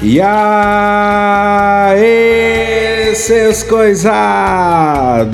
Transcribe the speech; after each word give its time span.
E 0.00 0.20
aí, 0.20 1.96
seus 3.16 3.64
coisados! 3.64 5.30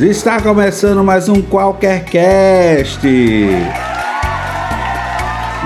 Está 0.00 0.40
começando 0.40 1.02
mais 1.02 1.28
um 1.28 1.42
Qualquer 1.42 2.04
Cast. 2.04 3.04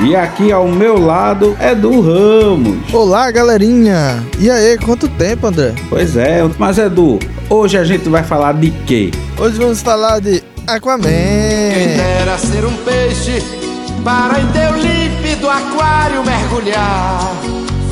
E 0.03 0.17
aqui 0.17 0.51
ao 0.51 0.67
meu 0.67 0.99
lado 0.99 1.55
é 1.61 1.75
do 1.75 2.01
Ramos. 2.01 2.79
Olá, 2.91 3.31
galerinha! 3.31 4.25
E 4.39 4.51
aí, 4.51 4.79
quanto 4.79 5.07
tempo, 5.09 5.49
André? 5.49 5.75
Pois 5.91 6.17
é, 6.17 6.41
mas 6.59 6.79
Edu, 6.79 7.19
hoje 7.51 7.77
a 7.77 7.85
gente 7.85 8.09
vai 8.09 8.23
falar 8.23 8.55
de 8.55 8.71
quê? 8.87 9.11
Hoje 9.39 9.59
vamos 9.59 9.83
falar 9.83 10.21
de 10.21 10.43
Aquaman. 10.67 11.03
Quem 11.03 11.97
dera 11.99 12.39
ser 12.39 12.65
um 12.65 12.73
peixe 12.79 13.43
para 14.03 14.41
em 14.41 14.47
teu 14.49 14.75
límpido 14.75 15.51
aquário 15.51 16.25
mergulhar, 16.25 17.31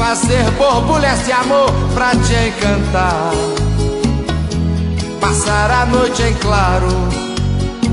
fazer 0.01 0.51
borbulhas 0.53 1.27
de 1.27 1.31
amor 1.31 1.71
pra 1.93 2.13
te 2.13 2.33
encantar, 2.49 3.33
passar 5.21 5.71
a 5.71 5.85
noite 5.85 6.23
em 6.23 6.33
claro 6.37 6.89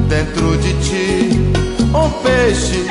dentro 0.07 0.57
de 0.57 0.73
ti, 0.75 1.29
um 1.93 2.09
peixe. 2.23 2.87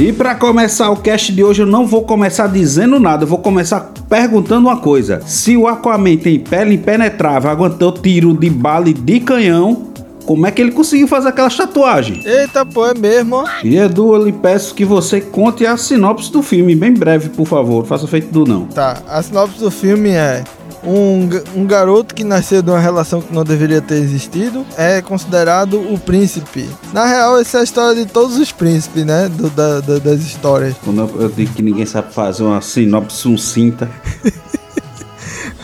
E 0.00 0.12
para 0.12 0.34
começar 0.34 0.90
o 0.90 0.96
cast 0.96 1.32
de 1.32 1.44
hoje, 1.44 1.62
eu 1.62 1.66
não 1.66 1.86
vou 1.86 2.02
começar 2.02 2.46
dizendo 2.46 2.98
nada, 2.98 3.24
eu 3.24 3.28
vou 3.28 3.38
começar 3.38 3.92
perguntando 4.08 4.68
uma 4.68 4.78
coisa. 4.78 5.20
Se 5.26 5.54
o 5.54 5.68
Aquaman 5.68 6.16
tem 6.16 6.38
pele 6.38 6.76
impenetrável, 6.76 7.50
aguentou 7.50 7.92
tiro 7.92 8.32
de 8.34 8.48
bala 8.48 8.88
e 8.88 8.94
de 8.94 9.20
canhão, 9.20 9.94
como 10.26 10.46
é 10.46 10.50
que 10.50 10.60
ele 10.60 10.72
conseguiu 10.72 11.06
fazer 11.08 11.28
aquela 11.28 11.48
tatuagem? 11.48 12.20
Eita, 12.24 12.66
pô, 12.66 12.84
é 12.86 12.94
mesmo? 12.94 13.44
E 13.62 13.76
Edu, 13.76 14.14
eu 14.14 14.24
lhe 14.24 14.32
peço 14.32 14.74
que 14.74 14.84
você 14.84 15.20
conte 15.20 15.64
a 15.64 15.76
sinopse 15.76 16.30
do 16.32 16.42
filme, 16.42 16.74
bem 16.74 16.92
breve, 16.92 17.28
por 17.30 17.46
favor. 17.46 17.86
Faça 17.86 18.06
feito 18.06 18.32
do 18.32 18.44
não. 18.44 18.66
Tá, 18.66 18.98
a 19.08 19.22
sinopse 19.22 19.58
do 19.60 19.70
filme 19.70 20.10
é. 20.10 20.42
Um, 20.84 21.28
um 21.56 21.64
garoto 21.66 22.14
que 22.14 22.22
nasceu 22.22 22.62
de 22.62 22.70
uma 22.70 22.78
relação 22.78 23.20
que 23.20 23.34
não 23.34 23.42
deveria 23.42 23.80
ter 23.80 23.96
existido 23.96 24.64
é 24.76 25.02
considerado 25.02 25.80
o 25.80 25.98
príncipe. 25.98 26.68
Na 26.92 27.06
real, 27.06 27.40
essa 27.40 27.58
é 27.58 27.60
a 27.62 27.64
história 27.64 28.04
de 28.04 28.08
todos 28.08 28.36
os 28.36 28.52
príncipes, 28.52 29.04
né? 29.04 29.28
Do- 29.28 29.50
da- 29.50 29.80
da- 29.80 29.98
das 29.98 30.20
histórias. 30.20 30.76
Quando 30.84 31.00
eu, 31.00 31.22
eu 31.22 31.28
digo 31.28 31.52
que 31.54 31.62
ninguém 31.62 31.84
sabe 31.86 32.12
fazer 32.12 32.44
uma 32.44 32.60
sinopse 32.60 33.16
sucinta. 33.16 33.90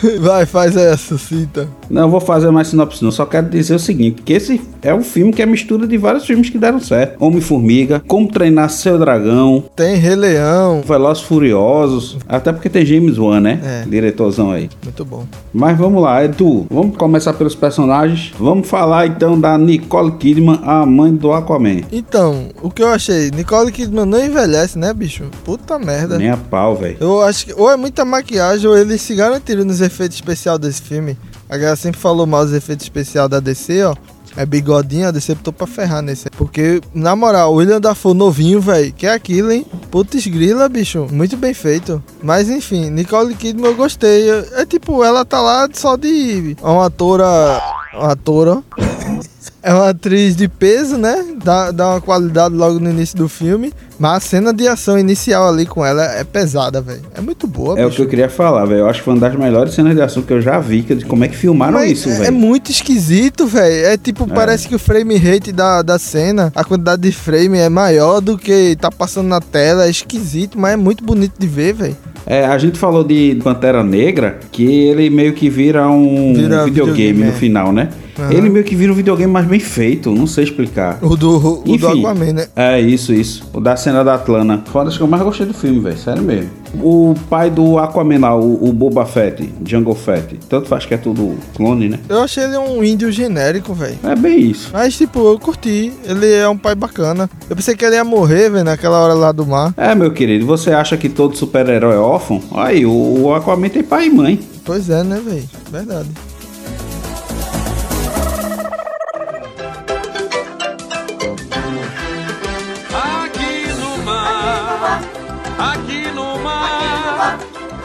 Vai, 0.19 0.45
faz 0.45 0.75
essa, 0.75 1.17
cita. 1.17 1.67
Não, 1.89 2.09
vou 2.09 2.19
fazer 2.19 2.51
mais 2.51 2.67
sinopse 2.67 3.03
não, 3.03 3.11
só 3.11 3.25
quero 3.25 3.49
dizer 3.49 3.75
o 3.75 3.79
seguinte, 3.79 4.21
que 4.21 4.33
esse 4.33 4.61
é 4.81 4.93
um 4.93 5.01
filme 5.01 5.31
que 5.31 5.41
é 5.41 5.45
mistura 5.45 5.87
de 5.87 5.97
vários 5.97 6.25
filmes 6.25 6.49
que 6.49 6.57
deram 6.57 6.79
certo. 6.79 7.23
Homem-Formiga, 7.23 8.01
Como 8.07 8.27
Treinar 8.27 8.69
Seu 8.69 8.97
Dragão, 8.97 9.63
Tem 9.75 9.95
Rei 9.95 10.15
Leão. 10.15 10.81
Velozes 10.81 11.23
Furiosos, 11.23 12.17
até 12.27 12.51
porque 12.51 12.69
tem 12.69 12.85
James 12.85 13.17
Wan, 13.17 13.39
né? 13.39 13.59
É. 13.63 13.89
Diretorzão 13.89 14.51
aí. 14.51 14.69
Muito 14.83 15.05
bom. 15.05 15.25
Mas 15.53 15.77
vamos 15.77 16.01
lá, 16.01 16.23
Edu, 16.23 16.67
vamos 16.69 16.97
começar 16.97 17.33
pelos 17.33 17.55
personagens. 17.55 18.33
Vamos 18.37 18.67
falar 18.67 19.07
então 19.07 19.39
da 19.39 19.57
Nicole 19.57 20.11
Kidman, 20.13 20.59
a 20.63 20.85
mãe 20.85 21.13
do 21.13 21.31
Aquaman. 21.31 21.81
Então, 21.91 22.49
o 22.61 22.69
que 22.69 22.81
eu 22.81 22.89
achei? 22.89 23.31
Nicole 23.31 23.71
Kidman 23.71 24.05
não 24.05 24.23
envelhece, 24.23 24.77
né, 24.77 24.93
bicho? 24.93 25.23
Puta 25.43 25.79
merda. 25.79 26.17
Nem 26.17 26.29
a 26.29 26.37
pau, 26.37 26.75
velho. 26.75 26.97
Eu 26.99 27.21
acho 27.21 27.45
que 27.45 27.53
ou 27.53 27.71
é 27.71 27.77
muita 27.77 28.03
maquiagem 28.03 28.67
ou 28.67 28.77
eles 28.77 29.01
se 29.01 29.15
garantiram 29.15 29.63
nos 29.63 29.79
efeitos 29.79 29.92
especiais 30.15 30.59
desse 30.59 30.81
filme. 30.81 31.17
A 31.49 31.57
galera 31.57 31.75
sempre 31.75 31.99
falou 31.99 32.25
mal 32.25 32.45
dos 32.45 32.53
efeitos 32.53 32.85
especiais 32.85 33.29
da 33.29 33.39
DC, 33.39 33.83
ó. 33.83 33.95
É 34.35 34.45
bigodinho, 34.45 35.07
a 35.07 35.11
DC 35.11 35.35
botou 35.35 35.53
pra 35.53 35.67
ferrar 35.67 36.01
nesse. 36.01 36.29
Porque, 36.31 36.81
na 36.93 37.15
moral, 37.15 37.53
o 37.53 37.57
William 37.57 37.79
Dafoe 37.79 38.15
novinho, 38.15 38.59
velho. 38.59 38.91
Que 38.91 39.05
é 39.05 39.13
aquilo, 39.13 39.51
hein? 39.51 39.65
Putz 39.91 40.25
grila, 40.25 40.67
bicho. 40.67 41.07
Muito 41.11 41.37
bem 41.37 41.53
feito. 41.53 42.03
Mas, 42.21 42.49
enfim, 42.49 42.89
Nicole 42.89 43.35
Kidman 43.35 43.67
eu 43.67 43.75
gostei. 43.75 44.29
É 44.53 44.65
tipo, 44.65 45.03
ela 45.03 45.23
tá 45.23 45.39
lá 45.39 45.69
só 45.71 45.95
de... 45.95 46.57
Uma 46.61 46.87
atora... 46.87 47.61
Uma 47.93 48.11
atora... 48.11 48.63
É 49.65 49.73
uma 49.73 49.91
atriz 49.91 50.35
de 50.35 50.49
peso, 50.49 50.97
né? 50.97 51.37
Dá, 51.41 51.71
dá 51.71 51.91
uma 51.91 52.01
qualidade 52.01 52.53
logo 52.53 52.79
no 52.79 52.89
início 52.89 53.17
do 53.17 53.29
filme. 53.29 53.71
Mas 53.99 54.17
a 54.17 54.19
cena 54.19 54.53
de 54.53 54.67
ação 54.67 54.97
inicial 54.97 55.47
ali 55.49 55.65
com 55.65 55.85
ela 55.85 56.03
é 56.03 56.23
pesada, 56.23 56.81
velho. 56.81 57.01
É 57.15 57.21
muito 57.21 57.45
boa, 57.47 57.79
É 57.79 57.83
o 57.83 57.87
bicho. 57.89 57.97
que 57.97 58.01
eu 58.03 58.09
queria 58.09 58.29
falar, 58.29 58.65
velho. 58.65 58.79
Eu 58.81 58.89
acho 58.89 58.99
que 58.99 59.05
foi 59.05 59.13
uma 59.13 59.19
das 59.21 59.35
melhores 59.37 59.73
cenas 59.73 59.95
de 59.95 60.01
ação 60.01 60.23
que 60.23 60.33
eu 60.33 60.41
já 60.41 60.59
vi, 60.59 60.81
que- 60.83 60.95
de 60.95 61.05
como 61.05 61.23
é 61.23 61.27
que 61.27 61.35
filmaram 61.37 61.73
Mas 61.73 61.91
isso, 61.91 62.09
é, 62.09 62.13
é 62.13 62.17
velho. 62.21 62.33
muito 62.33 62.71
esquisito, 62.71 63.45
velho. 63.45 63.85
É 63.85 63.97
tipo, 63.97 64.27
parece 64.27 64.67
que 64.67 64.75
o 64.75 64.79
frame 64.79 65.15
rate 65.17 65.51
da, 65.51 65.81
da 65.81 65.99
cena, 65.99 66.51
a 66.55 66.63
quantidade 66.63 67.01
de 67.01 67.11
frame 67.11 67.57
é 67.59 67.69
maior 67.69 68.19
do 68.19 68.37
que 68.37 68.75
tá 68.79 68.91
passando 68.91 69.27
na 69.27 69.39
tela. 69.39 69.85
É 69.85 69.89
esquisito, 69.89 70.57
mas 70.59 70.73
é 70.73 70.77
muito 70.77 71.03
bonito 71.03 71.33
de 71.37 71.47
ver, 71.47 71.73
velho. 71.73 71.97
É, 72.25 72.45
a 72.45 72.57
gente 72.57 72.79
falou 72.79 73.03
de 73.03 73.37
Pantera 73.43 73.83
Negra, 73.83 74.39
que 74.51 74.63
ele 74.65 75.09
meio 75.09 75.33
que 75.33 75.49
vira 75.49 75.87
um 75.89 76.33
Vira 76.33 76.63
videogame, 76.63 76.69
videogame, 77.11 77.23
no 77.25 77.29
é. 77.29 77.31
final, 77.33 77.71
né? 77.73 77.89
Aham. 78.17 78.31
Ele 78.31 78.47
meio 78.49 78.63
que 78.63 78.75
vira 78.75 78.91
um 78.93 78.95
videogame 78.95 79.31
mais 79.33 79.45
bem 79.45 79.59
feito, 79.59 80.09
não 80.13 80.25
sei 80.27 80.43
explicar. 80.45 80.99
O 81.01 81.17
do, 81.17 81.35
o 81.35 81.63
do 81.63 81.71
Enfim. 81.73 81.99
Aquaman, 81.99 82.31
né? 82.31 82.47
É, 82.55 82.79
isso, 82.79 83.11
isso. 83.11 83.43
O 83.51 83.59
da 83.59 83.75
cena 83.83 84.03
da 84.03 84.15
Atlana. 84.15 84.63
Foi 84.65 84.81
uma 84.81 84.85
das 84.85 84.97
que 84.97 85.03
eu 85.03 85.07
mais 85.07 85.21
gostei 85.21 85.45
do 85.45 85.53
filme, 85.53 85.79
velho. 85.79 85.97
Sério 85.97 86.23
mesmo. 86.23 86.49
O 86.75 87.13
pai 87.29 87.49
do 87.49 87.77
Aquaman 87.77 88.19
lá, 88.19 88.35
o, 88.35 88.69
o 88.69 88.73
Boba 88.73 89.05
Fett, 89.05 89.53
Jungle 89.65 89.93
Fett. 89.93 90.39
Tanto 90.49 90.67
faz 90.67 90.85
que 90.85 90.93
é 90.93 90.97
tudo 90.97 91.37
clone, 91.55 91.89
né? 91.89 91.99
Eu 92.09 92.21
achei 92.21 92.43
ele 92.43 92.57
um 92.57 92.83
índio 92.83 93.11
genérico, 93.11 93.73
velho. 93.73 93.97
É 94.03 94.15
bem 94.15 94.39
isso. 94.39 94.69
Mas, 94.73 94.97
tipo, 94.97 95.19
eu 95.19 95.37
curti. 95.37 95.93
Ele 96.05 96.31
é 96.33 96.47
um 96.47 96.57
pai 96.57 96.73
bacana. 96.73 97.29
Eu 97.49 97.55
pensei 97.55 97.75
que 97.75 97.85
ele 97.85 97.95
ia 97.95 98.03
morrer, 98.03 98.49
velho, 98.49 98.63
naquela 98.63 98.99
hora 98.99 99.13
lá 99.13 99.31
do 99.31 99.45
mar. 99.45 99.73
É, 99.77 99.93
meu 99.93 100.11
querido, 100.11 100.45
você 100.45 100.71
acha 100.71 100.97
que 100.97 101.09
todo 101.09 101.35
super-herói 101.35 101.95
é 101.95 101.99
órfão? 101.99 102.41
Aí, 102.53 102.85
o, 102.85 102.91
o 102.91 103.33
Aquaman 103.33 103.69
tem 103.69 103.83
pai 103.83 104.07
e 104.07 104.09
mãe. 104.09 104.39
Pois 104.65 104.89
é, 104.89 105.03
né, 105.03 105.21
velho? 105.23 105.43
Verdade. 105.71 106.09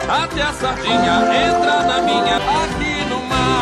Até 0.09 0.41
a 0.41 0.51
sardinha 0.51 1.21
entra 1.49 1.83
na 1.83 2.01
minha. 2.01 2.37
Aqui 2.37 3.09
no 3.09 3.29
mar. 3.29 3.59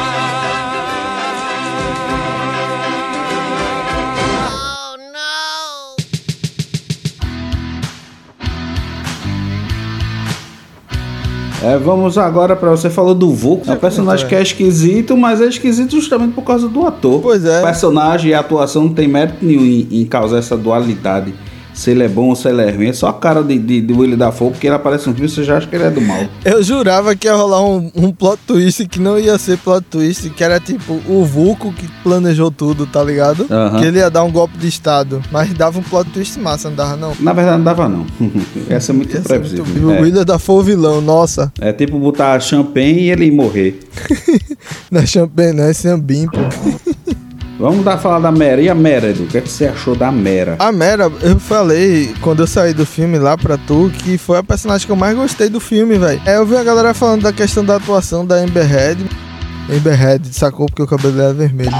É, 11.62 11.78
vamos 11.78 12.18
agora 12.18 12.56
pra 12.56 12.70
você 12.70 12.90
falou 12.90 13.14
do 13.14 13.32
Vulco. 13.32 13.70
É 13.70 13.74
um 13.74 13.78
personagem 13.78 14.26
comentou, 14.26 14.30
que 14.30 14.36
é 14.36 14.42
esquisito, 14.42 15.18
mas 15.18 15.42
é 15.42 15.46
esquisito 15.46 15.92
justamente 15.98 16.34
por 16.34 16.44
causa 16.44 16.70
do 16.70 16.86
ator. 16.86 17.20
Pois 17.22 17.44
é. 17.44 17.60
O 17.60 17.64
personagem 17.64 18.32
e 18.32 18.34
a 18.34 18.40
atuação 18.40 18.84
não 18.84 18.94
tem 18.94 19.08
mérito 19.08 19.44
nenhum 19.44 19.66
em, 19.66 19.88
em 19.92 20.06
causar 20.06 20.38
essa 20.38 20.56
dualidade. 20.56 21.34
Se 21.78 21.92
ele 21.92 22.04
é 22.04 22.08
bom 22.08 22.30
ou 22.30 22.36
se 22.36 22.50
ele 22.50 22.64
é 22.64 22.72
ruim. 22.72 22.88
É 22.88 22.94
só 22.94 23.08
a 23.08 23.14
cara 23.14 23.44
de, 23.44 23.58
de, 23.60 23.82
de 23.82 23.94
Willy 23.94 24.16
Dafoe, 24.16 24.50
porque 24.50 24.66
ele 24.66 24.76
aparece 24.76 25.08
no 25.08 25.14
filme, 25.14 25.30
você 25.30 25.44
já 25.44 25.58
acha 25.58 25.68
que 25.68 25.76
ele 25.76 25.84
é 25.84 25.92
do 25.92 26.02
mal. 26.02 26.26
Eu 26.44 26.64
jurava 26.64 27.16
que 27.16 27.28
ia 27.28 27.36
rolar 27.36 27.64
um, 27.64 27.92
um 27.96 28.12
plot 28.12 28.40
twist 28.48 28.88
que 28.88 29.00
não 29.00 29.20
ia 29.20 29.38
ser 29.38 29.60
plot 29.60 29.86
twist, 29.90 30.28
que 30.32 30.44
era 30.44 30.60
tipo 30.60 31.00
o 31.08 31.24
Vulco 31.24 31.72
que 31.72 31.88
planejou 32.04 32.50
tudo, 32.50 32.88
tá 32.88 33.04
ligado? 33.04 33.46
Que 33.80 33.86
ele 33.86 34.00
ia 34.00 34.10
dar 34.10 34.24
um 34.24 34.32
golpe 34.32 34.58
de 34.58 34.68
estado. 34.68 35.22
Mas 35.32 35.54
dava 35.54 35.78
um 35.78 35.84
plot 35.84 36.10
twist 36.10 36.40
massa, 36.40 36.70
não 36.70 36.76
dava 36.76 36.98
não. 36.98 37.14
Na 37.20 37.32
verdade, 37.32 37.58
não 37.58 37.64
dava 37.66 37.88
não. 37.88 38.08
Essa 38.68 38.92
é 38.92 38.96
muito 38.96 39.14
Ia 39.14 39.22
ser 39.22 39.28
previsível. 39.28 39.66
muito... 39.66 39.88
O 39.88 39.92
É. 39.92 40.02
William 40.02 40.26
da 40.26 40.38
o 40.48 40.62
vilão, 40.64 41.00
nossa. 41.00 41.52
É 41.62 41.72
tipo 41.72 42.00
botar 42.00 42.40
champanhe 42.40 43.02
e 43.02 43.12
ele 43.12 43.30
morrer. 43.30 43.80
Na 44.90 45.06
Champagne, 45.06 45.54
né? 45.54 45.74
Sambim, 45.74 46.28
pô. 46.28 46.40
Vamos 47.60 47.84
dar 47.84 47.98
falar 47.98 48.20
da 48.20 48.32
Mera. 48.32 48.62
E 48.62 48.70
a 48.70 48.76
Mera, 48.76 49.08
Edu? 49.08 49.24
O 49.24 49.28
que, 49.28 49.40
é 49.40 49.42
que 49.42 49.50
você 49.50 49.66
achou 49.66 49.96
da 49.96 50.12
Mera? 50.12 50.56
A 50.60 50.72
Mera, 50.72 51.12
eu 51.22 51.40
falei 51.40 52.14
quando 52.22 52.42
eu 52.42 52.48
saí 52.48 52.74
do 52.74 52.86
filme 52.86 53.18
lá 53.18 53.36
pra 53.36 53.58
tu 53.58 53.92
que 54.04 54.18
foi 54.18 54.38
a 54.38 54.44
personagem 54.44 54.86
que 54.86 54.92
eu 54.92 54.96
mais 54.96 55.16
gostei 55.16 55.50
do 55.50 55.60
filme, 55.60 55.98
velho. 55.98 56.22
É, 56.26 56.38
eu 56.38 56.46
vi 56.46 56.56
a 56.56 56.64
galera 56.64 56.94
falando 56.94 57.24
da 57.24 57.34
questão 57.34 57.66
da 57.66 57.78
atuação 57.78 58.26
da 58.26 58.36
Amber 58.36 58.72
Heard. 58.72 59.04
Amber 59.76 60.02
Heard 60.02 60.28
sacou 60.36 60.68
porque 60.68 60.84
o 60.84 60.88
cabelo 60.88 61.14
dela 61.14 61.32
é 61.32 61.34
vermelho. 61.34 61.72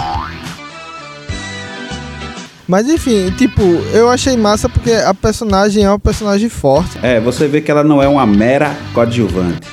Mas 2.68 2.90
enfim, 2.90 3.32
tipo, 3.38 3.62
eu 3.94 4.10
achei 4.10 4.36
massa 4.36 4.68
porque 4.68 4.92
a 4.92 5.14
personagem 5.14 5.86
é 5.86 5.90
uma 5.90 6.00
personagem 6.00 6.50
forte. 6.50 6.98
É, 7.02 7.20
você 7.20 7.48
vê 7.48 7.62
que 7.62 7.72
ela 7.72 7.84
não 7.84 8.02
é 8.02 8.08
uma 8.08 8.26
mera 8.26 8.76
coadjuvante. 8.94 9.68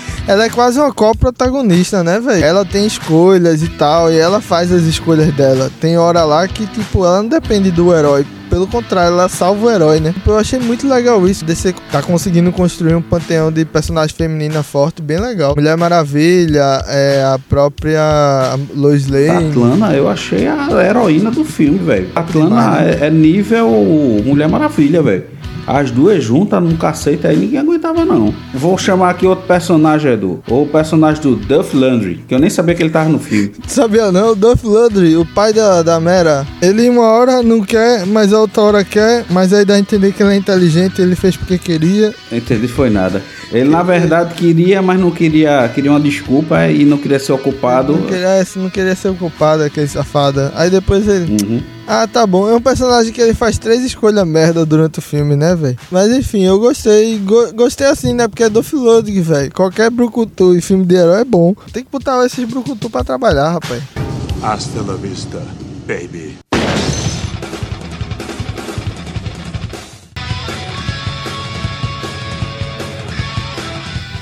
ela 0.30 0.44
é 0.44 0.48
quase 0.48 0.78
uma 0.78 0.92
co-protagonista, 0.92 2.04
né, 2.04 2.20
velho? 2.20 2.44
Ela 2.44 2.64
tem 2.64 2.86
escolhas 2.86 3.64
e 3.64 3.68
tal, 3.68 4.12
e 4.12 4.16
ela 4.16 4.40
faz 4.40 4.70
as 4.70 4.82
escolhas 4.82 5.34
dela. 5.34 5.68
Tem 5.80 5.98
hora 5.98 6.22
lá 6.22 6.46
que, 6.46 6.68
tipo, 6.68 7.04
ela 7.04 7.20
não 7.20 7.28
depende 7.28 7.72
do 7.72 7.92
herói. 7.92 8.24
Pelo 8.48 8.68
contrário, 8.68 9.12
ela 9.12 9.28
salva 9.28 9.66
o 9.66 9.70
herói, 9.70 9.98
né? 9.98 10.14
Eu 10.24 10.38
achei 10.38 10.60
muito 10.60 10.88
legal 10.88 11.26
isso, 11.28 11.44
de 11.44 11.56
você 11.56 11.74
tá 11.90 12.00
conseguindo 12.00 12.52
construir 12.52 12.94
um 12.94 13.02
panteão 13.02 13.50
de 13.50 13.64
personagem 13.64 14.14
feminina 14.14 14.62
forte, 14.62 15.02
bem 15.02 15.18
legal. 15.18 15.54
Mulher 15.56 15.76
Maravilha, 15.76 16.84
é, 16.86 17.24
a 17.24 17.38
própria 17.48 18.00
Lois 18.72 19.08
Lane. 19.08 19.50
Atlana, 19.50 19.94
eu 19.94 20.08
achei 20.08 20.46
a 20.46 20.68
heroína 20.80 21.32
do 21.32 21.44
filme, 21.44 21.78
velho. 21.78 22.08
Atlana 22.14 22.80
né? 22.80 22.98
é, 23.00 23.06
é 23.06 23.10
nível 23.10 23.68
Mulher 24.24 24.48
Maravilha, 24.48 25.02
velho. 25.02 25.39
As 25.70 25.92
duas 25.92 26.24
juntas 26.24 26.60
num 26.60 26.76
cacete 26.76 27.28
aí 27.28 27.36
ninguém 27.36 27.60
aguentava, 27.60 28.04
não. 28.04 28.34
Vou 28.52 28.76
chamar 28.76 29.10
aqui 29.10 29.24
outro 29.24 29.46
personagem, 29.46 30.14
Edu. 30.14 30.42
O 30.48 30.66
personagem 30.66 31.22
do 31.22 31.36
Duff 31.36 31.76
Landry, 31.76 32.24
que 32.26 32.34
eu 32.34 32.40
nem 32.40 32.50
sabia 32.50 32.74
que 32.74 32.82
ele 32.82 32.90
tava 32.90 33.08
no 33.08 33.20
filme. 33.20 33.52
Sabia 33.68 34.10
não? 34.10 34.32
O 34.32 34.34
Duff 34.34 34.66
Landry, 34.66 35.16
o 35.16 35.24
pai 35.24 35.52
da, 35.52 35.80
da 35.84 36.00
Mera, 36.00 36.44
ele 36.60 36.88
uma 36.88 37.04
hora 37.04 37.40
não 37.40 37.62
quer, 37.62 38.04
mas 38.04 38.32
a 38.32 38.40
outra 38.40 38.62
hora 38.62 38.84
quer, 38.84 39.24
mas 39.30 39.52
aí 39.52 39.64
dá 39.64 39.74
a 39.74 39.78
entender 39.78 40.12
que 40.12 40.24
ele 40.24 40.32
é 40.32 40.36
inteligente, 40.36 41.00
ele 41.00 41.14
fez 41.14 41.36
porque 41.36 41.56
queria. 41.56 42.12
Entendi, 42.32 42.66
foi 42.66 42.90
nada. 42.90 43.22
Ele 43.52 43.68
na 43.68 43.84
verdade 43.84 44.34
queria, 44.34 44.82
mas 44.82 44.98
não 44.98 45.12
queria, 45.12 45.70
queria 45.72 45.92
uma 45.92 46.00
desculpa 46.00 46.66
e 46.66 46.84
não 46.84 46.98
queria 46.98 47.20
ser 47.20 47.32
ocupado. 47.32 47.92
Não 47.92 48.06
queria, 48.06 48.44
não 48.56 48.70
queria 48.70 48.96
ser 48.96 49.10
ocupado, 49.10 49.62
aquele 49.62 49.86
safada. 49.86 50.52
Aí 50.56 50.68
depois 50.68 51.06
ele. 51.06 51.30
Uhum. 51.30 51.62
Ah, 51.92 52.06
tá 52.06 52.24
bom. 52.24 52.48
É 52.48 52.54
um 52.54 52.60
personagem 52.60 53.12
que 53.12 53.20
ele 53.20 53.34
faz 53.34 53.58
três 53.58 53.82
escolhas 53.82 54.24
merda 54.24 54.64
durante 54.64 55.00
o 55.00 55.02
filme, 55.02 55.34
né, 55.34 55.56
velho? 55.56 55.76
Mas 55.90 56.08
enfim, 56.12 56.44
eu 56.44 56.56
gostei. 56.60 57.18
Go- 57.18 57.52
gostei 57.52 57.88
assim, 57.88 58.12
né? 58.14 58.28
Porque 58.28 58.44
é 58.44 58.48
do 58.48 58.64
Ludwig, 58.74 59.20
velho. 59.20 59.52
Qualquer 59.52 59.90
brucutu 59.90 60.54
em 60.54 60.60
filme 60.60 60.84
de 60.86 60.94
herói 60.94 61.22
é 61.22 61.24
bom. 61.24 61.52
Tem 61.72 61.82
que 61.82 61.90
botar 61.90 62.24
esses 62.24 62.48
brucutu 62.48 62.88
pra 62.88 63.02
trabalhar, 63.02 63.50
rapaz. 63.50 63.82
Hasta 64.40 64.80
la 64.82 64.94
vista, 64.94 65.42
baby. 65.84 66.38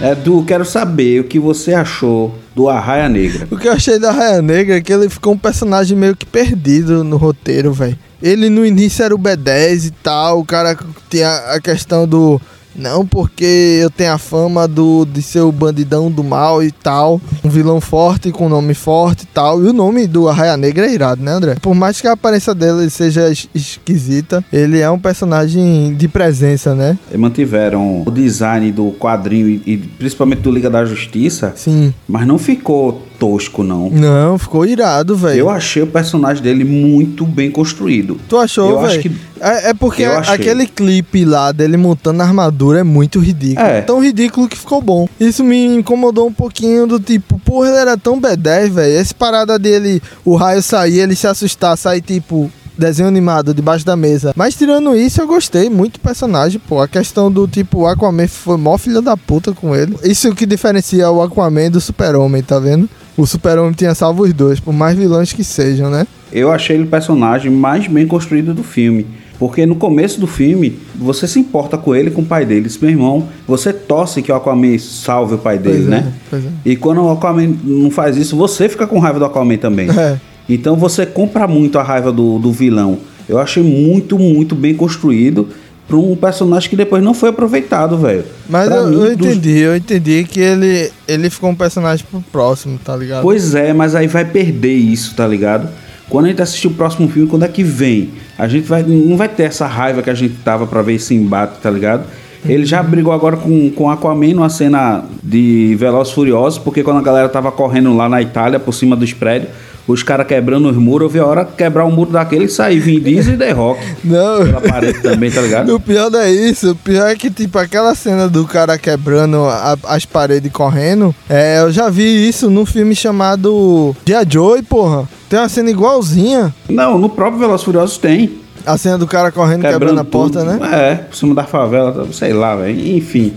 Edu, 0.00 0.44
quero 0.46 0.64
saber 0.64 1.20
o 1.20 1.24
que 1.24 1.38
você 1.40 1.74
achou 1.74 2.32
do 2.58 2.68
Arraia 2.68 3.08
Negra. 3.08 3.46
O 3.52 3.56
que 3.56 3.68
eu 3.68 3.72
achei 3.72 4.00
da 4.00 4.10
Raia 4.10 4.42
Negra 4.42 4.78
é 4.78 4.80
que 4.80 4.92
ele 4.92 5.08
ficou 5.08 5.32
um 5.32 5.38
personagem 5.38 5.96
meio 5.96 6.16
que 6.16 6.26
perdido 6.26 7.04
no 7.04 7.16
roteiro, 7.16 7.72
velho. 7.72 7.96
Ele 8.20 8.50
no 8.50 8.66
início 8.66 9.04
era 9.04 9.14
o 9.14 9.18
B10 9.18 9.86
e 9.86 9.90
tal, 9.92 10.40
o 10.40 10.44
cara 10.44 10.76
tinha 11.08 11.30
a 11.52 11.60
questão 11.60 12.04
do. 12.04 12.40
Não, 12.78 13.04
porque 13.06 13.78
eu 13.82 13.90
tenho 13.90 14.12
a 14.12 14.18
fama 14.18 14.68
do, 14.68 15.04
de 15.04 15.20
ser 15.20 15.40
o 15.40 15.50
bandidão 15.52 16.10
do 16.10 16.22
mal 16.22 16.62
e 16.62 16.70
tal. 16.70 17.20
Um 17.44 17.48
vilão 17.48 17.80
forte, 17.80 18.30
com 18.30 18.48
nome 18.48 18.72
forte 18.74 19.22
e 19.24 19.26
tal. 19.26 19.62
E 19.64 19.68
o 19.68 19.72
nome 19.72 20.06
do 20.06 20.28
Arraia 20.28 20.56
Negra 20.56 20.86
é 20.86 20.94
irado, 20.94 21.22
né, 21.22 21.32
André? 21.32 21.56
Por 21.60 21.74
mais 21.74 22.00
que 22.00 22.06
a 22.06 22.12
aparência 22.12 22.54
dele 22.54 22.88
seja 22.88 23.28
es- 23.30 23.48
esquisita, 23.54 24.44
ele 24.52 24.78
é 24.80 24.88
um 24.90 24.98
personagem 24.98 25.94
de 25.94 26.06
presença, 26.08 26.74
né? 26.74 26.96
Mantiveram 27.16 28.02
o 28.06 28.10
design 28.10 28.70
do 28.72 28.92
quadrinho 28.92 29.48
e, 29.48 29.62
e 29.66 29.76
principalmente 29.76 30.40
do 30.40 30.50
Liga 30.50 30.70
da 30.70 30.84
Justiça, 30.84 31.52
Sim. 31.56 31.92
mas 32.08 32.26
não 32.26 32.38
ficou 32.38 33.02
tosco, 33.18 33.64
não. 33.64 33.90
Não, 33.90 34.38
ficou 34.38 34.64
irado, 34.64 35.16
velho. 35.16 35.40
Eu 35.40 35.50
achei 35.50 35.82
o 35.82 35.86
personagem 35.88 36.42
dele 36.42 36.64
muito 36.64 37.26
bem 37.26 37.50
construído. 37.50 38.16
Tu 38.28 38.36
achou, 38.38 38.80
velho? 38.80 39.02
que- 39.02 39.10
É, 39.40 39.70
é 39.70 39.74
porque 39.74 40.04
aquele 40.04 40.66
clipe 40.66 41.24
lá 41.24 41.52
dele 41.52 41.76
montando 41.76 42.20
a 42.22 42.24
armadura 42.26 42.67
é 42.76 42.82
muito 42.82 43.18
ridículo. 43.18 43.66
É. 43.66 43.80
Tão 43.82 44.02
ridículo 44.02 44.48
que 44.48 44.56
ficou 44.56 44.82
bom. 44.82 45.08
Isso 45.18 45.44
me 45.44 45.64
incomodou 45.66 46.26
um 46.26 46.32
pouquinho 46.32 46.86
do 46.86 46.98
tipo, 47.00 47.38
porra, 47.40 47.68
ele 47.68 47.78
era 47.78 47.96
tão 47.96 48.20
B10, 48.20 48.70
velho. 48.70 48.98
Essa 48.98 49.14
parada 49.14 49.58
dele, 49.58 50.02
o 50.24 50.34
raio 50.36 50.62
sair, 50.62 51.00
ele 51.00 51.16
se 51.16 51.26
assustar, 51.26 51.76
sair 51.76 52.00
tipo. 52.00 52.50
Desenho 52.76 53.08
animado 53.08 53.52
debaixo 53.52 53.84
da 53.84 53.96
mesa. 53.96 54.32
Mas 54.36 54.54
tirando 54.54 54.94
isso, 54.94 55.20
eu 55.20 55.26
gostei 55.26 55.68
muito 55.68 55.94
do 55.94 56.00
personagem, 56.00 56.60
pô. 56.60 56.80
A 56.80 56.86
questão 56.86 57.28
do 57.28 57.48
tipo, 57.48 57.80
o 57.80 57.86
Aquaman 57.88 58.28
foi 58.28 58.56
mó 58.56 58.78
filho 58.78 59.02
da 59.02 59.16
puta 59.16 59.52
com 59.52 59.74
ele. 59.74 59.96
Isso 60.04 60.32
que 60.32 60.46
diferencia 60.46 61.10
o 61.10 61.20
Aquaman 61.20 61.72
do 61.72 61.80
Super-Homem, 61.80 62.40
tá 62.40 62.60
vendo? 62.60 62.88
O 63.16 63.26
Super-Homem 63.26 63.72
tinha 63.72 63.96
salvo 63.96 64.22
os 64.22 64.32
dois, 64.32 64.60
por 64.60 64.72
mais 64.72 64.96
vilões 64.96 65.32
que 65.32 65.42
sejam, 65.42 65.90
né? 65.90 66.06
Eu 66.32 66.52
achei 66.52 66.76
ele 66.76 66.84
o 66.84 66.88
personagem 66.88 67.50
mais 67.50 67.88
bem 67.88 68.06
construído 68.06 68.54
do 68.54 68.62
filme. 68.62 69.08
Porque 69.38 69.64
no 69.64 69.76
começo 69.76 70.18
do 70.18 70.26
filme, 70.26 70.78
você 70.96 71.28
se 71.28 71.38
importa 71.38 71.78
com 71.78 71.94
ele 71.94 72.10
com 72.10 72.22
o 72.22 72.24
pai 72.26 72.44
dele. 72.44 72.62
Diz, 72.62 72.76
meu 72.78 72.90
irmão, 72.90 73.28
você 73.46 73.72
torce 73.72 74.20
que 74.20 74.32
o 74.32 74.34
Aquaman 74.34 74.76
salve 74.78 75.34
o 75.34 75.38
pai 75.38 75.58
dele, 75.58 75.76
Pois 75.78 75.86
é, 75.86 75.90
né? 75.90 76.12
pois 76.28 76.44
é. 76.44 76.48
E 76.64 76.74
quando 76.76 77.02
o 77.02 77.10
Aquaman 77.10 77.54
não 77.62 77.90
faz 77.90 78.16
isso, 78.16 78.36
você 78.36 78.68
fica 78.68 78.86
com 78.86 78.98
raiva 78.98 79.18
do 79.20 79.24
Aquaman 79.24 79.56
também. 79.56 79.88
É. 79.90 80.16
Então 80.48 80.74
você 80.76 81.06
compra 81.06 81.46
muito 81.46 81.78
a 81.78 81.82
raiva 81.82 82.10
do, 82.10 82.38
do 82.38 82.50
vilão. 82.50 82.98
Eu 83.28 83.38
achei 83.38 83.62
muito, 83.62 84.18
muito 84.18 84.54
bem 84.54 84.74
construído 84.74 85.48
para 85.86 85.96
um 85.96 86.16
personagem 86.16 86.68
que 86.68 86.76
depois 86.76 87.02
não 87.02 87.14
foi 87.14 87.28
aproveitado, 87.30 87.96
velho. 87.96 88.24
Mas 88.48 88.70
eu, 88.70 88.88
mim, 88.88 88.94
eu 89.04 89.16
dos- 89.16 89.28
entendi, 89.28 89.58
eu 89.58 89.76
entendi 89.76 90.24
que 90.24 90.40
ele, 90.40 90.90
ele 91.06 91.30
ficou 91.30 91.48
um 91.50 91.54
personagem 91.54 92.04
pro 92.10 92.20
próximo, 92.32 92.78
tá 92.84 92.96
ligado? 92.96 93.22
Pois 93.22 93.54
é, 93.54 93.72
mas 93.72 93.94
aí 93.94 94.06
vai 94.06 94.24
perder 94.24 94.74
isso, 94.74 95.14
tá 95.14 95.26
ligado? 95.26 95.68
Quando 96.08 96.26
a 96.26 96.28
gente 96.28 96.40
assistir 96.40 96.68
o 96.68 96.70
próximo 96.70 97.08
filme, 97.08 97.28
quando 97.28 97.44
é 97.44 97.48
que 97.48 97.62
vem? 97.62 98.10
A 98.38 98.48
gente 98.48 98.66
vai, 98.66 98.82
não 98.82 99.16
vai 99.16 99.28
ter 99.28 99.44
essa 99.44 99.66
raiva 99.66 100.02
que 100.02 100.08
a 100.08 100.14
gente 100.14 100.34
tava 100.42 100.66
pra 100.66 100.80
ver 100.80 100.94
esse 100.94 101.14
embate, 101.14 101.60
tá 101.60 101.70
ligado? 101.70 102.04
Ele 102.46 102.64
já 102.64 102.82
brigou 102.82 103.12
agora 103.12 103.36
com, 103.36 103.70
com 103.70 103.90
Aquaman 103.90 104.32
numa 104.34 104.48
cena 104.48 105.04
de 105.22 105.76
Velozes 105.78 106.12
Furiosos, 106.12 106.58
porque 106.58 106.82
quando 106.82 106.98
a 106.98 107.02
galera 107.02 107.28
tava 107.28 107.50
correndo 107.50 107.94
lá 107.94 108.08
na 108.08 108.22
Itália, 108.22 108.58
por 108.58 108.72
cima 108.72 108.96
dos 108.96 109.12
prédios, 109.12 109.50
os 109.88 110.02
caras 110.02 110.26
quebrando 110.26 110.68
os 110.68 110.76
muros, 110.76 111.06
eu 111.06 111.08
vi 111.10 111.18
a 111.18 111.26
hora 111.26 111.44
quebrar 111.44 111.84
um 111.86 111.90
muro 111.90 112.10
daquele 112.12 112.44
e 112.44 112.48
sair 112.48 112.78
Vin 112.78 113.00
Diesel 113.00 113.34
e 113.34 113.36
The 113.38 113.50
Rock. 113.52 113.80
Não. 114.04 114.44
Pela 114.44 114.60
parede 114.60 115.00
também, 115.02 115.30
tá 115.30 115.40
ligado? 115.40 115.74
O 115.74 115.80
pior 115.80 116.10
não 116.10 116.20
é 116.20 116.30
isso, 116.30 116.72
o 116.72 116.76
pior 116.76 117.08
é 117.08 117.14
que, 117.16 117.30
tipo, 117.30 117.58
aquela 117.58 117.94
cena 117.94 118.28
do 118.28 118.44
cara 118.46 118.76
quebrando 118.78 119.44
a- 119.46 119.76
as 119.84 120.04
paredes 120.04 120.48
e 120.48 120.52
correndo, 120.52 121.14
é, 121.28 121.60
eu 121.60 121.72
já 121.72 121.88
vi 121.88 122.28
isso 122.28 122.48
num 122.50 122.66
filme 122.66 122.94
chamado 122.94 123.96
Dia 124.04 124.24
Joy, 124.28 124.62
porra. 124.62 125.08
Tem 125.28 125.38
uma 125.38 125.48
cena 125.48 125.70
igualzinha. 125.70 126.54
Não, 126.68 126.98
no 126.98 127.08
próprio 127.08 127.40
Velozes 127.40 127.64
Furiosos 127.64 127.98
tem. 127.98 128.30
A 128.66 128.76
cena 128.76 128.98
do 128.98 129.06
cara 129.06 129.30
correndo 129.32 129.62
quebrando, 129.62 129.98
a 130.00 130.04
porta, 130.04 130.40
tudo. 130.40 130.50
né? 130.52 130.90
É, 130.90 130.94
por 130.96 131.16
cima 131.16 131.34
da 131.34 131.44
favela, 131.44 132.06
sei 132.12 132.32
lá, 132.32 132.54
velho. 132.56 132.78
Enfim. 132.96 133.32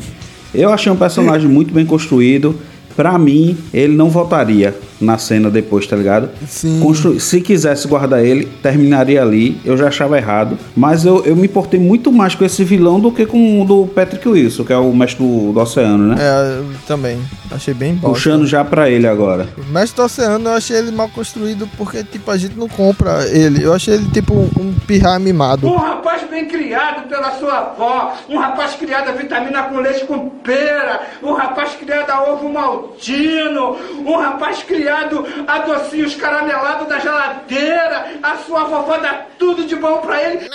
Eu 0.53 0.71
achei 0.73 0.91
um 0.91 0.95
personagem 0.97 1.47
muito 1.47 1.73
bem 1.73 1.85
construído. 1.85 2.55
Pra 2.95 3.17
mim, 3.17 3.57
ele 3.73 3.95
não 3.95 4.09
voltaria 4.09 4.75
na 5.01 5.17
cena 5.17 5.49
depois, 5.49 5.85
tá 5.87 5.95
ligado? 5.95 6.29
Sim. 6.47 6.79
Constru- 6.81 7.19
Se 7.19 7.41
quisesse 7.41 7.87
guardar 7.87 8.23
ele, 8.23 8.45
terminaria 8.61 9.21
ali. 9.21 9.59
Eu 9.65 9.75
já 9.77 9.87
achava 9.87 10.17
errado. 10.17 10.57
Mas 10.75 11.05
eu, 11.05 11.23
eu 11.25 11.35
me 11.35 11.45
importei 11.47 11.79
muito 11.79 12.11
mais 12.11 12.35
com 12.35 12.45
esse 12.45 12.63
vilão 12.63 12.99
do 12.99 13.11
que 13.11 13.25
com 13.25 13.61
o 13.61 13.65
do 13.65 13.87
Patrick 13.87 14.27
Wilson, 14.27 14.63
que 14.63 14.73
é 14.73 14.77
o 14.77 14.93
mestre 14.93 15.23
do, 15.25 15.51
do 15.51 15.59
oceano, 15.59 16.07
né? 16.07 16.15
É, 16.19 16.57
eu 16.59 16.65
também. 16.87 17.19
Achei 17.51 17.73
bem 17.73 17.95
bom. 17.95 18.09
Puxando 18.13 18.45
já 18.47 18.63
pra 18.63 18.89
ele 18.89 19.05
agora. 19.07 19.49
O 19.57 19.73
Mestre 19.73 19.97
do 19.97 20.03
Oceano 20.05 20.49
eu 20.49 20.53
achei 20.53 20.77
ele 20.77 20.89
mal 20.91 21.09
construído 21.09 21.67
porque, 21.77 22.01
tipo, 22.01 22.31
a 22.31 22.37
gente 22.37 22.57
não 22.57 22.69
compra 22.69 23.27
ele. 23.27 23.61
Eu 23.63 23.73
achei 23.73 23.95
ele, 23.95 24.05
tipo, 24.09 24.33
um 24.33 24.73
pirra 24.87 25.19
mimado. 25.19 25.67
Um 25.67 25.75
rapaz 25.75 26.21
bem 26.29 26.45
criado 26.45 27.09
pela 27.09 27.31
sua 27.31 27.57
avó, 27.57 28.13
um 28.29 28.37
rapaz 28.37 28.75
criado 28.75 29.09
a 29.09 29.11
vitamina 29.11 29.63
com 29.63 29.79
leite 29.81 30.05
com 30.05 30.29
pera, 30.29 31.01
um 31.21 31.33
rapaz 31.33 31.71
criado 31.77 32.09
a 32.09 32.23
ovo 32.31 32.47
maltino, 32.49 33.75
um 34.05 34.15
rapaz 34.17 34.63
criado 34.63 34.90
a 34.91 35.57
docinhos 35.59 36.15
caramelados 36.15 36.87
da 36.87 36.99
geladeira, 36.99 38.19
a 38.21 38.37
sua 38.37 38.65
vovó 38.65 38.97
dá 38.97 39.25
tudo 39.37 39.65
de 39.65 39.75
bom 39.75 39.97
pra 39.97 40.21
ele. 40.21 40.49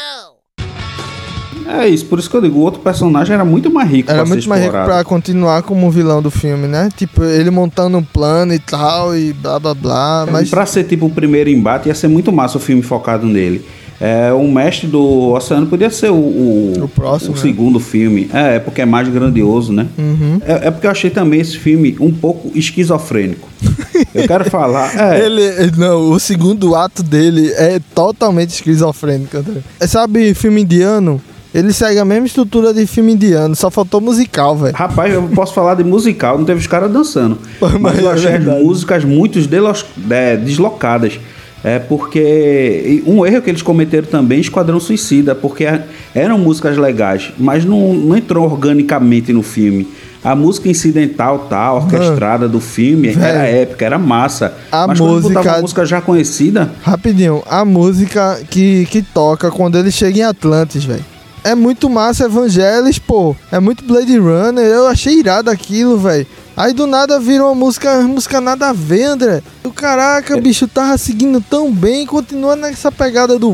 É 1.68 1.88
isso, 1.88 2.06
por 2.06 2.18
isso 2.18 2.30
que 2.30 2.36
eu 2.36 2.40
digo, 2.40 2.60
o 2.60 2.62
outro 2.62 2.80
personagem 2.80 3.34
era 3.34 3.44
muito 3.44 3.68
mais 3.68 3.90
rico 3.90 4.08
Era 4.08 4.20
pra 4.20 4.26
ser 4.26 4.32
muito 4.34 4.48
mais 4.48 4.62
rico 4.62 4.72
pra 4.72 5.02
continuar 5.02 5.62
como 5.62 5.90
vilão 5.90 6.22
do 6.22 6.30
filme, 6.30 6.68
né? 6.68 6.88
Tipo, 6.96 7.24
ele 7.24 7.50
montando 7.50 7.98
um 7.98 8.04
plano 8.04 8.54
e 8.54 8.58
tal, 8.58 9.16
e 9.16 9.32
blá 9.32 9.58
blá 9.58 9.74
blá. 9.74 10.26
Mas 10.30 10.48
Pra 10.48 10.64
ser 10.64 10.84
tipo 10.84 11.06
o 11.06 11.10
primeiro 11.10 11.50
embate, 11.50 11.88
ia 11.88 11.94
ser 11.94 12.06
muito 12.06 12.30
massa 12.30 12.58
o 12.58 12.60
filme 12.60 12.82
focado 12.82 13.26
nele. 13.26 13.64
É, 14.00 14.32
o 14.32 14.46
mestre 14.46 14.86
do 14.86 15.32
Oceano 15.32 15.66
podia 15.66 15.90
ser 15.90 16.10
o, 16.10 16.14
o, 16.14 16.72
O 16.84 16.88
próximo, 16.88 17.34
né? 17.34 17.40
segundo 17.40 17.80
filme. 17.80 18.28
É, 18.32 18.56
é 18.56 18.58
porque 18.58 18.82
é 18.82 18.86
mais 18.86 19.08
grandioso, 19.08 19.72
né? 19.72 19.86
Uhum. 19.96 20.40
É, 20.44 20.68
é 20.68 20.70
porque 20.70 20.86
eu 20.86 20.90
achei 20.90 21.10
também 21.10 21.40
esse 21.40 21.56
filme 21.58 21.96
um 22.00 22.12
pouco 22.12 22.50
esquizofrênico. 22.54 23.48
eu 24.14 24.26
quero 24.26 24.44
falar. 24.50 25.14
É, 25.14 25.24
ele. 25.24 25.72
Não, 25.76 26.10
o 26.10 26.20
segundo 26.20 26.74
ato 26.74 27.02
dele 27.02 27.52
é 27.54 27.80
totalmente 27.94 28.50
esquizofrênico, 28.50 29.36
André. 29.36 29.60
É, 29.80 29.86
Sabe, 29.86 30.34
filme 30.34 30.62
indiano? 30.62 31.20
Ele 31.54 31.72
segue 31.72 31.98
a 31.98 32.04
mesma 32.04 32.26
estrutura 32.26 32.74
de 32.74 32.86
filme 32.86 33.14
indiano, 33.14 33.56
só 33.56 33.70
faltou 33.70 33.98
musical, 33.98 34.54
velho. 34.56 34.76
Rapaz, 34.76 35.14
eu 35.14 35.22
posso 35.34 35.54
falar 35.54 35.74
de 35.74 35.82
musical, 35.84 36.36
não 36.36 36.44
teve 36.44 36.60
os 36.60 36.66
caras 36.66 36.92
dançando. 36.92 37.38
Mas 37.58 37.80
Mas 37.80 37.98
eu 37.98 38.10
é 38.10 38.12
achei 38.12 38.34
as 38.34 38.44
músicas 38.44 39.04
muito 39.06 39.38
é, 40.10 40.36
deslocadas. 40.36 41.18
É 41.66 41.80
porque. 41.80 43.02
Um 43.04 43.26
erro 43.26 43.42
que 43.42 43.50
eles 43.50 43.60
cometeram 43.60 44.06
também, 44.06 44.38
Esquadrão 44.40 44.78
Suicida, 44.78 45.34
porque 45.34 45.66
eram 46.14 46.38
músicas 46.38 46.76
legais, 46.78 47.32
mas 47.36 47.64
não, 47.64 47.92
não 47.92 48.16
entrou 48.16 48.44
organicamente 48.44 49.32
no 49.32 49.42
filme. 49.42 49.88
A 50.22 50.34
música 50.36 50.68
incidental, 50.68 51.46
tal, 51.50 51.76
orquestrada 51.78 52.48
do 52.48 52.60
filme, 52.60 53.08
era 53.20 53.44
épica, 53.46 53.84
era 53.84 53.98
massa. 53.98 54.54
A 54.70 54.86
Mas 54.86 55.00
música- 55.00 55.40
uma 55.40 55.58
música 55.58 55.84
já 55.84 56.00
conhecida, 56.00 56.70
Rapidinho, 56.82 57.42
a 57.50 57.64
música 57.64 58.40
que, 58.48 58.86
que 58.86 59.02
toca 59.02 59.50
quando 59.50 59.76
ele 59.76 59.90
chega 59.90 60.18
em 60.20 60.22
Atlantis, 60.22 60.84
velho. 60.84 61.04
É 61.42 61.54
muito 61.54 61.90
massa, 61.90 62.24
Evangelis, 62.26 62.98
pô. 62.98 63.34
É 63.52 63.60
muito 63.60 63.84
Blade 63.84 64.16
Runner. 64.18 64.64
Eu 64.64 64.88
achei 64.88 65.18
irado 65.20 65.48
aquilo, 65.48 65.96
velho. 65.96 66.26
Aí 66.56 66.72
do 66.72 66.86
nada 66.86 67.20
virou 67.20 67.48
uma 67.48 67.54
música, 67.54 68.00
música 68.00 68.40
nada 68.40 68.70
a 68.70 68.72
ver, 68.72 69.02
André. 69.02 69.42
O 69.62 69.70
caraca, 69.70 70.34
o 70.34 70.40
bicho 70.40 70.66
tava 70.66 70.96
seguindo 70.96 71.38
tão 71.38 71.70
bem, 71.70 72.06
continua 72.06 72.56
nessa 72.56 72.90
pegada 72.90 73.38
do. 73.38 73.52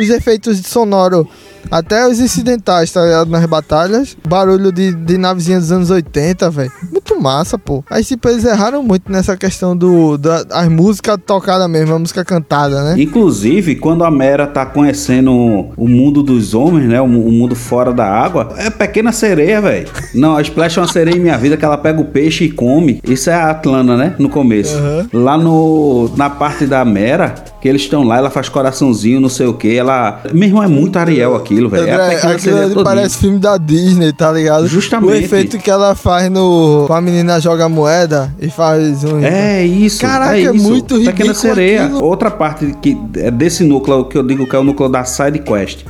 Os 0.00 0.08
efeitos 0.10 0.58
sonoros, 0.66 1.28
até 1.70 2.08
os 2.08 2.18
incidentais, 2.18 2.90
tá 2.90 3.04
ligado? 3.04 3.30
Nas 3.30 3.46
batalhas. 3.46 4.16
Barulho 4.26 4.72
de, 4.72 4.92
de 4.92 5.16
navezinha 5.16 5.60
dos 5.60 5.70
anos 5.70 5.90
80, 5.90 6.50
velho. 6.50 6.72
Muito 6.90 7.05
massa, 7.20 7.58
pô. 7.58 7.84
Aí, 7.90 8.04
tipo, 8.04 8.28
eles 8.28 8.44
erraram 8.44 8.82
muito 8.82 9.10
nessa 9.10 9.36
questão 9.36 9.76
do. 9.76 10.16
Da, 10.16 10.44
as 10.50 10.68
músicas 10.68 11.18
tocadas 11.24 11.68
mesmo, 11.68 11.94
a 11.94 11.98
música 11.98 12.24
cantada, 12.24 12.82
né? 12.82 13.00
Inclusive, 13.00 13.76
quando 13.76 14.04
a 14.04 14.10
Mera 14.10 14.46
tá 14.46 14.64
conhecendo 14.66 15.32
o 15.76 15.88
mundo 15.88 16.22
dos 16.22 16.54
homens, 16.54 16.88
né? 16.88 17.00
O, 17.00 17.04
o 17.04 17.32
mundo 17.32 17.54
fora 17.54 17.92
da 17.92 18.06
água, 18.06 18.54
é 18.56 18.70
pequena 18.70 19.12
sereia, 19.12 19.60
velho. 19.60 19.88
Não, 20.14 20.36
a 20.36 20.42
Splash 20.42 20.78
é 20.78 20.80
uma 20.80 20.88
sereia 20.88 21.16
em 21.16 21.20
minha 21.20 21.38
vida 21.38 21.56
que 21.56 21.64
ela 21.64 21.78
pega 21.78 22.00
o 22.00 22.04
peixe 22.04 22.44
e 22.44 22.50
come. 22.50 23.00
Isso 23.06 23.30
é 23.30 23.34
a 23.34 23.50
Atlana, 23.50 23.96
né? 23.96 24.14
No 24.18 24.28
começo. 24.28 24.76
Lá 25.12 25.36
no, 25.36 26.10
na 26.16 26.30
parte 26.30 26.66
da 26.66 26.84
Mera, 26.84 27.34
que 27.66 27.70
eles 27.70 27.82
estão 27.82 28.04
lá, 28.04 28.18
ela 28.18 28.30
faz 28.30 28.48
coraçãozinho, 28.48 29.20
não 29.20 29.28
sei 29.28 29.46
o 29.46 29.52
que. 29.52 29.76
Ela. 29.76 30.22
Meu 30.32 30.48
irmão, 30.48 30.62
é 30.62 30.68
muito 30.68 30.96
Ariel 30.96 31.34
aquilo, 31.34 31.68
velho. 31.68 31.88
É 31.88 32.14
pequena 32.14 32.32
aquilo 32.34 32.58
ali 32.60 32.84
parece 32.84 33.18
filme 33.18 33.40
da 33.40 33.58
Disney, 33.58 34.12
tá 34.12 34.30
ligado? 34.30 34.68
Justamente. 34.68 35.10
O 35.10 35.14
efeito 35.14 35.58
que 35.58 35.68
ela 35.68 35.96
faz 35.96 36.30
no. 36.30 36.86
A 36.88 37.00
menina 37.00 37.40
joga 37.40 37.68
moeda 37.68 38.32
e 38.38 38.48
faz 38.48 39.02
um. 39.02 39.20
É 39.20 39.64
isso. 39.66 40.00
Caraca, 40.00 40.36
é, 40.36 40.44
é 40.44 40.54
isso. 40.54 40.54
muito 40.54 40.94
Pequena 40.94 41.10
ridículo 41.10 41.34
sereia. 41.34 41.84
aquilo. 41.86 42.04
Outra 42.04 42.30
parte 42.30 42.72
que 42.80 42.96
é 43.16 43.32
desse 43.32 43.64
núcleo 43.64 44.04
que 44.04 44.16
eu 44.16 44.22
digo 44.22 44.46
que 44.46 44.54
é 44.54 44.58
o 44.60 44.64
núcleo 44.64 44.88
da 44.88 45.04
side 45.04 45.40
quest. 45.40 45.84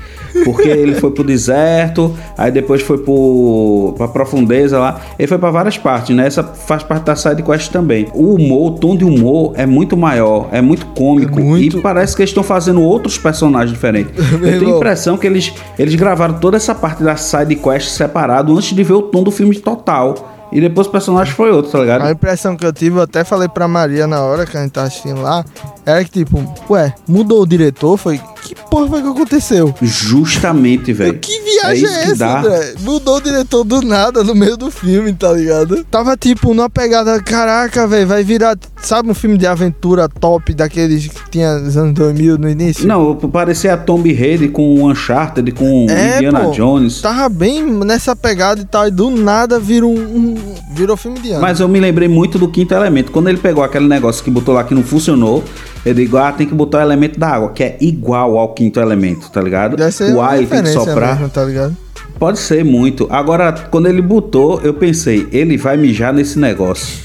Porque 0.44 0.68
ele 0.68 0.94
foi 0.94 1.10
pro 1.10 1.24
deserto, 1.24 2.14
aí 2.36 2.50
depois 2.50 2.82
foi 2.82 2.98
pro, 2.98 3.94
pra 3.96 4.08
profundeza 4.08 4.78
lá. 4.78 5.00
Ele 5.18 5.26
foi 5.28 5.38
pra 5.38 5.50
várias 5.50 5.76
partes, 5.78 6.14
né? 6.14 6.26
Essa 6.26 6.42
faz 6.44 6.82
parte 6.82 7.04
da 7.04 7.16
side 7.16 7.42
quest 7.42 7.70
também. 7.70 8.08
O 8.14 8.34
humor, 8.34 8.72
o 8.72 8.74
tom 8.76 8.96
de 8.96 9.04
humor 9.04 9.52
é 9.56 9.66
muito 9.66 9.96
maior, 9.96 10.48
é 10.52 10.60
muito 10.60 10.86
cômico. 10.86 11.38
É 11.38 11.42
muito- 11.42 11.78
E 11.78 11.80
parece 11.82 12.14
que 12.14 12.22
eles 12.22 12.30
estão 12.30 12.42
fazendo 12.44 12.80
outros 12.82 13.18
personagens 13.18 13.70
diferentes. 13.72 14.12
eu 14.32 14.40
tenho 14.40 14.74
a 14.74 14.76
impressão 14.76 15.16
que 15.16 15.26
eles, 15.26 15.52
eles 15.78 15.94
gravaram 15.94 16.34
toda 16.34 16.56
essa 16.56 16.74
parte 16.74 17.02
da 17.02 17.16
side 17.16 17.56
quest 17.56 17.88
separado 17.90 18.56
antes 18.56 18.74
de 18.74 18.82
ver 18.82 18.92
o 18.94 19.02
tom 19.02 19.22
do 19.22 19.30
filme 19.30 19.56
total. 19.58 20.32
E 20.52 20.60
depois 20.60 20.86
o 20.86 20.90
personagem 20.90 21.34
foi 21.34 21.50
outro, 21.50 21.72
tá 21.72 21.80
ligado? 21.80 22.02
A 22.02 22.12
impressão 22.12 22.56
que 22.56 22.64
eu 22.64 22.72
tive, 22.72 22.98
eu 22.98 23.02
até 23.02 23.24
falei 23.24 23.48
pra 23.48 23.66
Maria 23.66 24.06
na 24.06 24.22
hora 24.22 24.46
que 24.46 24.56
a 24.56 24.62
gente 24.62 24.70
tava 24.70 24.86
assistindo 24.86 25.20
lá, 25.20 25.44
era 25.84 26.04
que 26.04 26.10
tipo, 26.10 26.40
ué, 26.70 26.94
mudou 27.06 27.42
o 27.42 27.46
diretor? 27.46 27.96
Foi. 27.96 28.20
Que 28.46 28.54
porra 28.70 28.86
foi 28.88 29.02
que 29.02 29.08
aconteceu? 29.08 29.74
Justamente, 29.82 30.92
velho. 30.92 31.18
Que 31.18 31.40
viagem 31.40 31.84
é, 31.86 32.04
que 32.04 32.10
essa. 32.12 32.38
André? 32.38 32.74
Mudou 32.80 33.16
o 33.16 33.20
diretor 33.20 33.64
do 33.64 33.82
nada 33.82 34.22
no 34.22 34.34
meio 34.34 34.56
do 34.56 34.70
filme, 34.70 35.12
tá 35.12 35.32
ligado? 35.32 35.84
Tava 35.90 36.16
tipo 36.16 36.54
numa 36.54 36.70
pegada, 36.70 37.20
caraca, 37.20 37.86
velho, 37.88 38.06
vai 38.06 38.22
virar, 38.22 38.56
sabe, 38.80 39.10
um 39.10 39.14
filme 39.14 39.36
de 39.36 39.46
aventura 39.46 40.08
top 40.08 40.54
daqueles 40.54 41.08
que 41.08 41.30
tinha 41.30 41.58
nos 41.58 41.76
anos 41.76 41.92
2000 41.94 42.38
no 42.38 42.48
início? 42.48 42.86
Não, 42.86 43.16
parecia 43.16 43.74
a 43.74 43.76
Tomb 43.76 44.12
Raider 44.14 44.50
com 44.52 44.76
o 44.76 44.88
Uncharted, 44.90 45.50
com 45.52 45.86
É, 45.90 46.16
Indiana 46.16 46.44
pô. 46.44 46.50
Jones. 46.52 47.00
Tava 47.00 47.28
bem 47.28 47.64
nessa 47.64 48.14
pegada 48.14 48.60
e 48.60 48.64
tal, 48.64 48.86
e 48.86 48.90
do 48.92 49.10
nada 49.10 49.58
virou 49.58 49.92
um, 49.92 49.98
um- 50.16 50.54
virou 50.72 50.96
filme 50.96 51.18
de 51.18 51.30
ano. 51.32 51.40
Mas 51.40 51.58
eu 51.58 51.68
me 51.68 51.80
lembrei 51.80 52.06
muito 52.08 52.38
do 52.38 52.46
quinto 52.48 52.72
elemento. 52.74 53.10
Quando 53.10 53.28
ele 53.28 53.38
pegou 53.38 53.64
aquele 53.64 53.88
negócio 53.88 54.22
que 54.22 54.30
botou 54.30 54.54
lá 54.54 54.62
que 54.62 54.74
não 54.74 54.82
funcionou, 54.84 55.42
eu 55.86 55.94
digo, 55.94 56.16
ah, 56.16 56.32
tem 56.32 56.48
que 56.48 56.54
botar 56.54 56.78
o 56.78 56.80
elemento 56.80 57.16
da 57.16 57.28
água, 57.28 57.50
que 57.50 57.62
é 57.62 57.76
igual 57.80 58.36
ao 58.36 58.52
quinto 58.52 58.80
elemento, 58.80 59.30
tá 59.30 59.40
ligado? 59.40 59.76
Deve 59.76 59.92
ser 59.92 60.12
o 60.12 60.20
ar 60.20 60.36
tem 60.36 60.48
que 60.48 60.66
soprar. 60.70 61.14
mesmo, 61.14 61.28
tá 61.30 61.44
ligado? 61.44 61.76
Pode 62.18 62.40
ser 62.40 62.64
muito. 62.64 63.06
Agora, 63.08 63.52
quando 63.70 63.86
ele 63.86 64.02
botou, 64.02 64.60
eu 64.62 64.74
pensei, 64.74 65.28
ele 65.30 65.56
vai 65.56 65.76
mijar 65.76 66.12
nesse 66.12 66.40
negócio. 66.40 66.98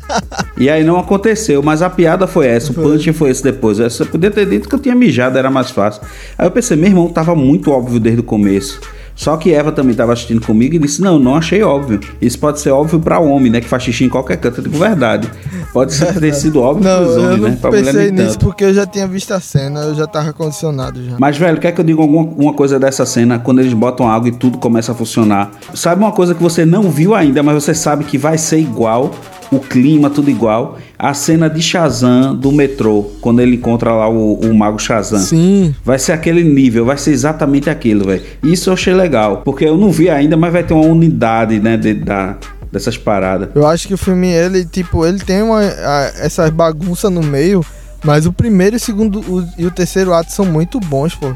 e 0.56 0.70
aí 0.70 0.82
não 0.82 0.98
aconteceu, 0.98 1.62
mas 1.62 1.82
a 1.82 1.90
piada 1.90 2.26
foi 2.26 2.46
essa, 2.46 2.72
o 2.72 2.74
punch 2.74 3.12
foi 3.12 3.28
esse 3.28 3.42
depois. 3.42 3.76
Você 3.76 4.02
podia 4.06 4.30
ter 4.30 4.46
dito 4.46 4.66
que 4.66 4.74
eu 4.74 4.78
tinha 4.78 4.94
mijado, 4.94 5.36
era 5.36 5.50
mais 5.50 5.70
fácil. 5.70 6.00
Aí 6.38 6.46
eu 6.46 6.50
pensei, 6.50 6.74
meu 6.74 6.88
irmão, 6.88 7.10
tava 7.10 7.34
muito 7.34 7.70
óbvio 7.70 8.00
desde 8.00 8.20
o 8.20 8.24
começo. 8.24 8.80
Só 9.14 9.36
que 9.36 9.52
Eva 9.52 9.70
também 9.70 9.94
tava 9.94 10.12
assistindo 10.12 10.44
comigo 10.44 10.74
e 10.74 10.78
disse: 10.78 11.00
Não, 11.02 11.18
não 11.18 11.36
achei 11.36 11.62
óbvio. 11.62 12.00
Isso 12.20 12.38
pode 12.38 12.60
ser 12.60 12.70
óbvio 12.70 12.98
pra 13.00 13.18
homem, 13.18 13.50
né? 13.50 13.60
Que 13.60 13.68
faz 13.68 13.82
xixi 13.82 14.04
em 14.04 14.08
qualquer 14.08 14.36
canto. 14.36 14.58
Eu 14.58 14.64
digo, 14.64 14.78
verdade. 14.78 15.30
Pode 15.72 15.94
ser 15.94 16.18
ter 16.18 16.34
sido 16.34 16.60
óbvio 16.60 16.84
pros 16.84 17.16
eu 17.16 17.22
homens, 17.22 17.40
né? 17.40 17.58
Pra 17.60 17.70
pensei 17.70 18.10
nisso 18.10 18.32
tanto. 18.32 18.44
porque 18.46 18.64
eu 18.64 18.74
já 18.74 18.86
tinha 18.86 19.06
visto 19.06 19.32
a 19.32 19.40
cena, 19.40 19.80
eu 19.80 19.94
já 19.94 20.06
tava 20.06 20.32
condicionado 20.32 21.04
já. 21.04 21.16
Mas, 21.18 21.36
velho, 21.36 21.58
quer 21.58 21.72
que 21.72 21.80
eu 21.80 21.84
diga 21.84 22.00
alguma 22.00 22.24
uma 22.36 22.52
coisa 22.52 22.78
dessa 22.78 23.06
cena? 23.06 23.38
Quando 23.38 23.60
eles 23.60 23.72
botam 23.72 24.08
água 24.08 24.28
e 24.28 24.32
tudo 24.32 24.58
começa 24.58 24.92
a 24.92 24.94
funcionar. 24.94 25.50
Sabe 25.74 26.02
uma 26.02 26.12
coisa 26.12 26.34
que 26.34 26.42
você 26.42 26.64
não 26.64 26.90
viu 26.90 27.14
ainda, 27.14 27.42
mas 27.42 27.54
você 27.54 27.74
sabe 27.74 28.04
que 28.04 28.18
vai 28.18 28.36
ser 28.38 28.58
igual? 28.58 29.10
O 29.52 29.58
clima, 29.60 30.08
tudo 30.08 30.30
igual. 30.30 30.78
A 30.98 31.12
cena 31.12 31.48
de 31.50 31.60
Shazam 31.60 32.34
do 32.34 32.50
metrô, 32.50 33.02
quando 33.20 33.40
ele 33.42 33.56
encontra 33.56 33.92
lá 33.92 34.08
o, 34.08 34.34
o 34.40 34.54
mago 34.54 34.78
Shazam. 34.78 35.18
Sim. 35.20 35.74
Vai 35.84 35.98
ser 35.98 36.12
aquele 36.12 36.42
nível, 36.42 36.86
vai 36.86 36.96
ser 36.96 37.10
exatamente 37.12 37.68
aquilo, 37.68 38.06
velho. 38.06 38.22
Isso 38.42 38.70
eu 38.70 38.74
achei 38.74 38.94
legal. 38.94 39.42
Porque 39.44 39.64
eu 39.66 39.76
não 39.76 39.90
vi 39.90 40.08
ainda, 40.08 40.36
mas 40.36 40.52
vai 40.52 40.62
ter 40.62 40.72
uma 40.72 40.86
unidade, 40.86 41.60
né? 41.60 41.76
de- 41.76 41.92
da, 41.94 42.36
dessas 42.72 42.96
paradas. 42.96 43.50
Eu 43.54 43.66
acho 43.66 43.86
que 43.86 43.94
o 43.94 43.98
filme, 43.98 44.28
ele, 44.28 44.64
tipo, 44.64 45.04
ele 45.04 45.18
tem 45.18 45.42
uma, 45.42 45.60
a- 45.60 46.12
essas 46.20 46.48
bagunças 46.50 47.10
no 47.12 47.22
meio, 47.22 47.62
mas 48.02 48.24
o 48.24 48.32
primeiro 48.32 48.76
e 48.76 48.78
o 48.78 48.80
segundo 48.80 49.20
o- 49.20 49.46
e 49.58 49.66
o 49.66 49.70
terceiro 49.70 50.14
ato 50.14 50.32
são 50.32 50.46
muito 50.46 50.80
bons, 50.80 51.14
pô. 51.14 51.32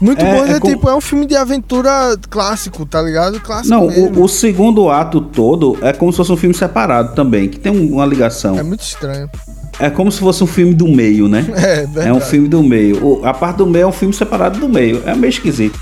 Muito 0.00 0.22
É, 0.24 0.34
bons, 0.34 0.50
é, 0.50 0.52
é 0.56 0.60
com- 0.60 0.68
tipo, 0.68 0.88
é 0.90 0.94
um 0.94 1.00
filme 1.00 1.24
de 1.26 1.34
aventura 1.34 2.16
clássico, 2.28 2.84
tá 2.84 3.00
ligado? 3.00 3.40
Clássico 3.40 3.68
Não, 3.74 3.86
mesmo. 3.86 4.20
o, 4.20 4.24
o 4.24 4.28
segundo 4.28 4.90
ato 4.90 5.20
todo 5.22 5.78
é 5.80 5.92
como 5.92 6.12
se 6.12 6.16
fosse 6.18 6.30
um 6.32 6.36
filme 6.36 6.54
separado 6.54 7.14
também, 7.14 7.48
que 7.48 7.58
tem 7.58 7.72
um- 7.72 7.94
uma 7.94 8.04
ligação. 8.04 8.58
É 8.58 8.62
muito 8.62 8.82
estranho. 8.82 9.30
É 9.78 9.88
como 9.90 10.10
se 10.12 10.18
fosse 10.20 10.42
um 10.44 10.46
filme 10.46 10.74
do 10.74 10.86
meio, 10.88 11.28
né? 11.28 11.46
É, 11.56 11.76
verdade. 11.86 12.08
É 12.08 12.12
um 12.12 12.20
filme 12.20 12.46
do 12.48 12.62
meio. 12.62 13.02
O- 13.04 13.24
a 13.24 13.32
parte 13.32 13.56
do 13.56 13.66
meio 13.66 13.84
é 13.84 13.86
um 13.86 13.92
filme 13.92 14.12
separado 14.12 14.58
do 14.60 14.68
meio. 14.68 15.02
É 15.06 15.14
meio 15.14 15.30
esquisito. 15.30 15.78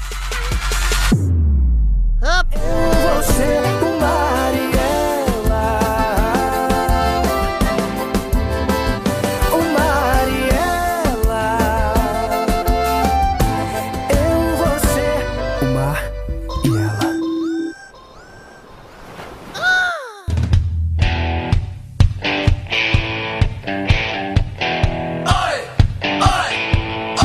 Você, 2.21 2.59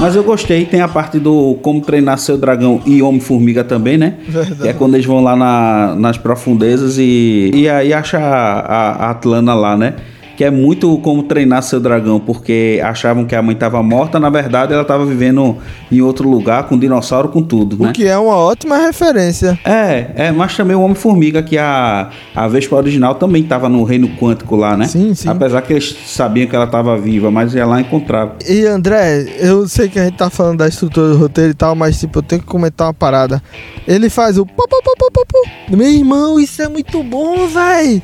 Mas 0.10 0.16
eu 0.16 0.24
gostei. 0.24 0.66
Tem 0.66 0.82
a 0.82 0.88
parte 0.88 1.20
do 1.20 1.54
Como 1.62 1.82
Treinar 1.82 2.18
Seu 2.18 2.36
Dragão 2.36 2.82
e 2.84 3.00
Homem-Formiga 3.00 3.64
também, 3.64 3.96
né? 3.96 4.16
Verdade. 4.28 4.62
Que 4.64 4.68
é 4.68 4.74
quando 4.74 4.96
eles 4.96 5.06
vão 5.06 5.22
lá 5.24 5.36
na- 5.36 5.94
nas 5.96 6.18
profundezas 6.18 6.98
e, 6.98 7.52
e 7.54 7.70
aí 7.70 7.94
acha 7.94 8.18
a, 8.18 8.60
a, 8.60 8.92
a 9.06 9.10
Atlana 9.12 9.54
lá, 9.54 9.78
né? 9.78 9.94
Que 10.40 10.46
é 10.46 10.50
muito 10.50 10.98
como 11.00 11.24
treinar 11.24 11.62
seu 11.62 11.82
dragão, 11.82 12.18
porque 12.18 12.80
achavam 12.82 13.26
que 13.26 13.36
a 13.36 13.42
mãe 13.42 13.54
estava 13.54 13.84
morta, 13.84 14.22
na 14.22 14.30
verdade 14.30 14.72
ela 14.72 14.84
estava 14.84 15.06
vivendo 15.06 15.58
em 15.92 16.00
outro 16.00 16.30
lugar, 16.30 16.64
com 16.64 16.80
dinossauro, 16.80 17.28
com 17.28 17.44
tudo, 17.44 17.76
né? 17.78 17.90
O 17.90 17.92
que 17.92 18.08
é 18.08 18.18
uma 18.18 18.38
ótima 18.38 18.78
referência. 18.78 19.60
É, 19.66 20.12
é, 20.16 20.32
mas 20.32 20.56
também 20.56 20.78
o 20.78 20.82
Homem-Formiga, 20.82 21.44
que 21.44 21.58
a, 21.58 22.10
a 22.34 22.48
Vespa 22.48 22.78
original 22.78 23.16
também 23.16 23.44
tava 23.44 23.68
no 23.68 23.84
reino 23.84 24.08
quântico 24.16 24.56
lá, 24.56 24.78
né? 24.78 24.88
Sim, 24.88 25.14
sim. 25.14 25.28
Apesar 25.28 25.62
que 25.62 25.74
eles 25.74 25.94
sabiam 26.06 26.48
que 26.48 26.56
ela 26.56 26.68
tava 26.68 26.98
viva, 26.98 27.30
mas 27.30 27.54
ia 27.54 27.66
lá 27.66 27.82
e 27.82 27.84
encontrava. 27.84 28.38
E 28.48 28.66
André, 28.66 29.26
eu 29.42 29.68
sei 29.68 29.90
que 29.90 30.00
a 30.00 30.06
gente 30.06 30.16
tá 30.16 30.30
falando 30.30 30.60
da 30.60 30.70
estrutura 30.70 31.10
do 31.10 31.18
roteiro 31.18 31.52
e 31.52 31.54
tal, 31.54 31.76
mas 31.76 32.00
tipo, 32.00 32.20
eu 32.20 32.24
tenho 32.24 32.42
que 32.42 32.48
comentar 32.48 32.88
uma 32.88 32.94
parada. 32.94 33.44
Ele 33.86 34.10
faz 34.10 34.38
o. 34.38 34.48
Meu 35.70 35.90
irmão, 35.90 36.40
isso 36.40 36.62
é 36.62 36.70
muito 36.70 37.04
bom, 37.04 37.46
véi. 37.46 38.02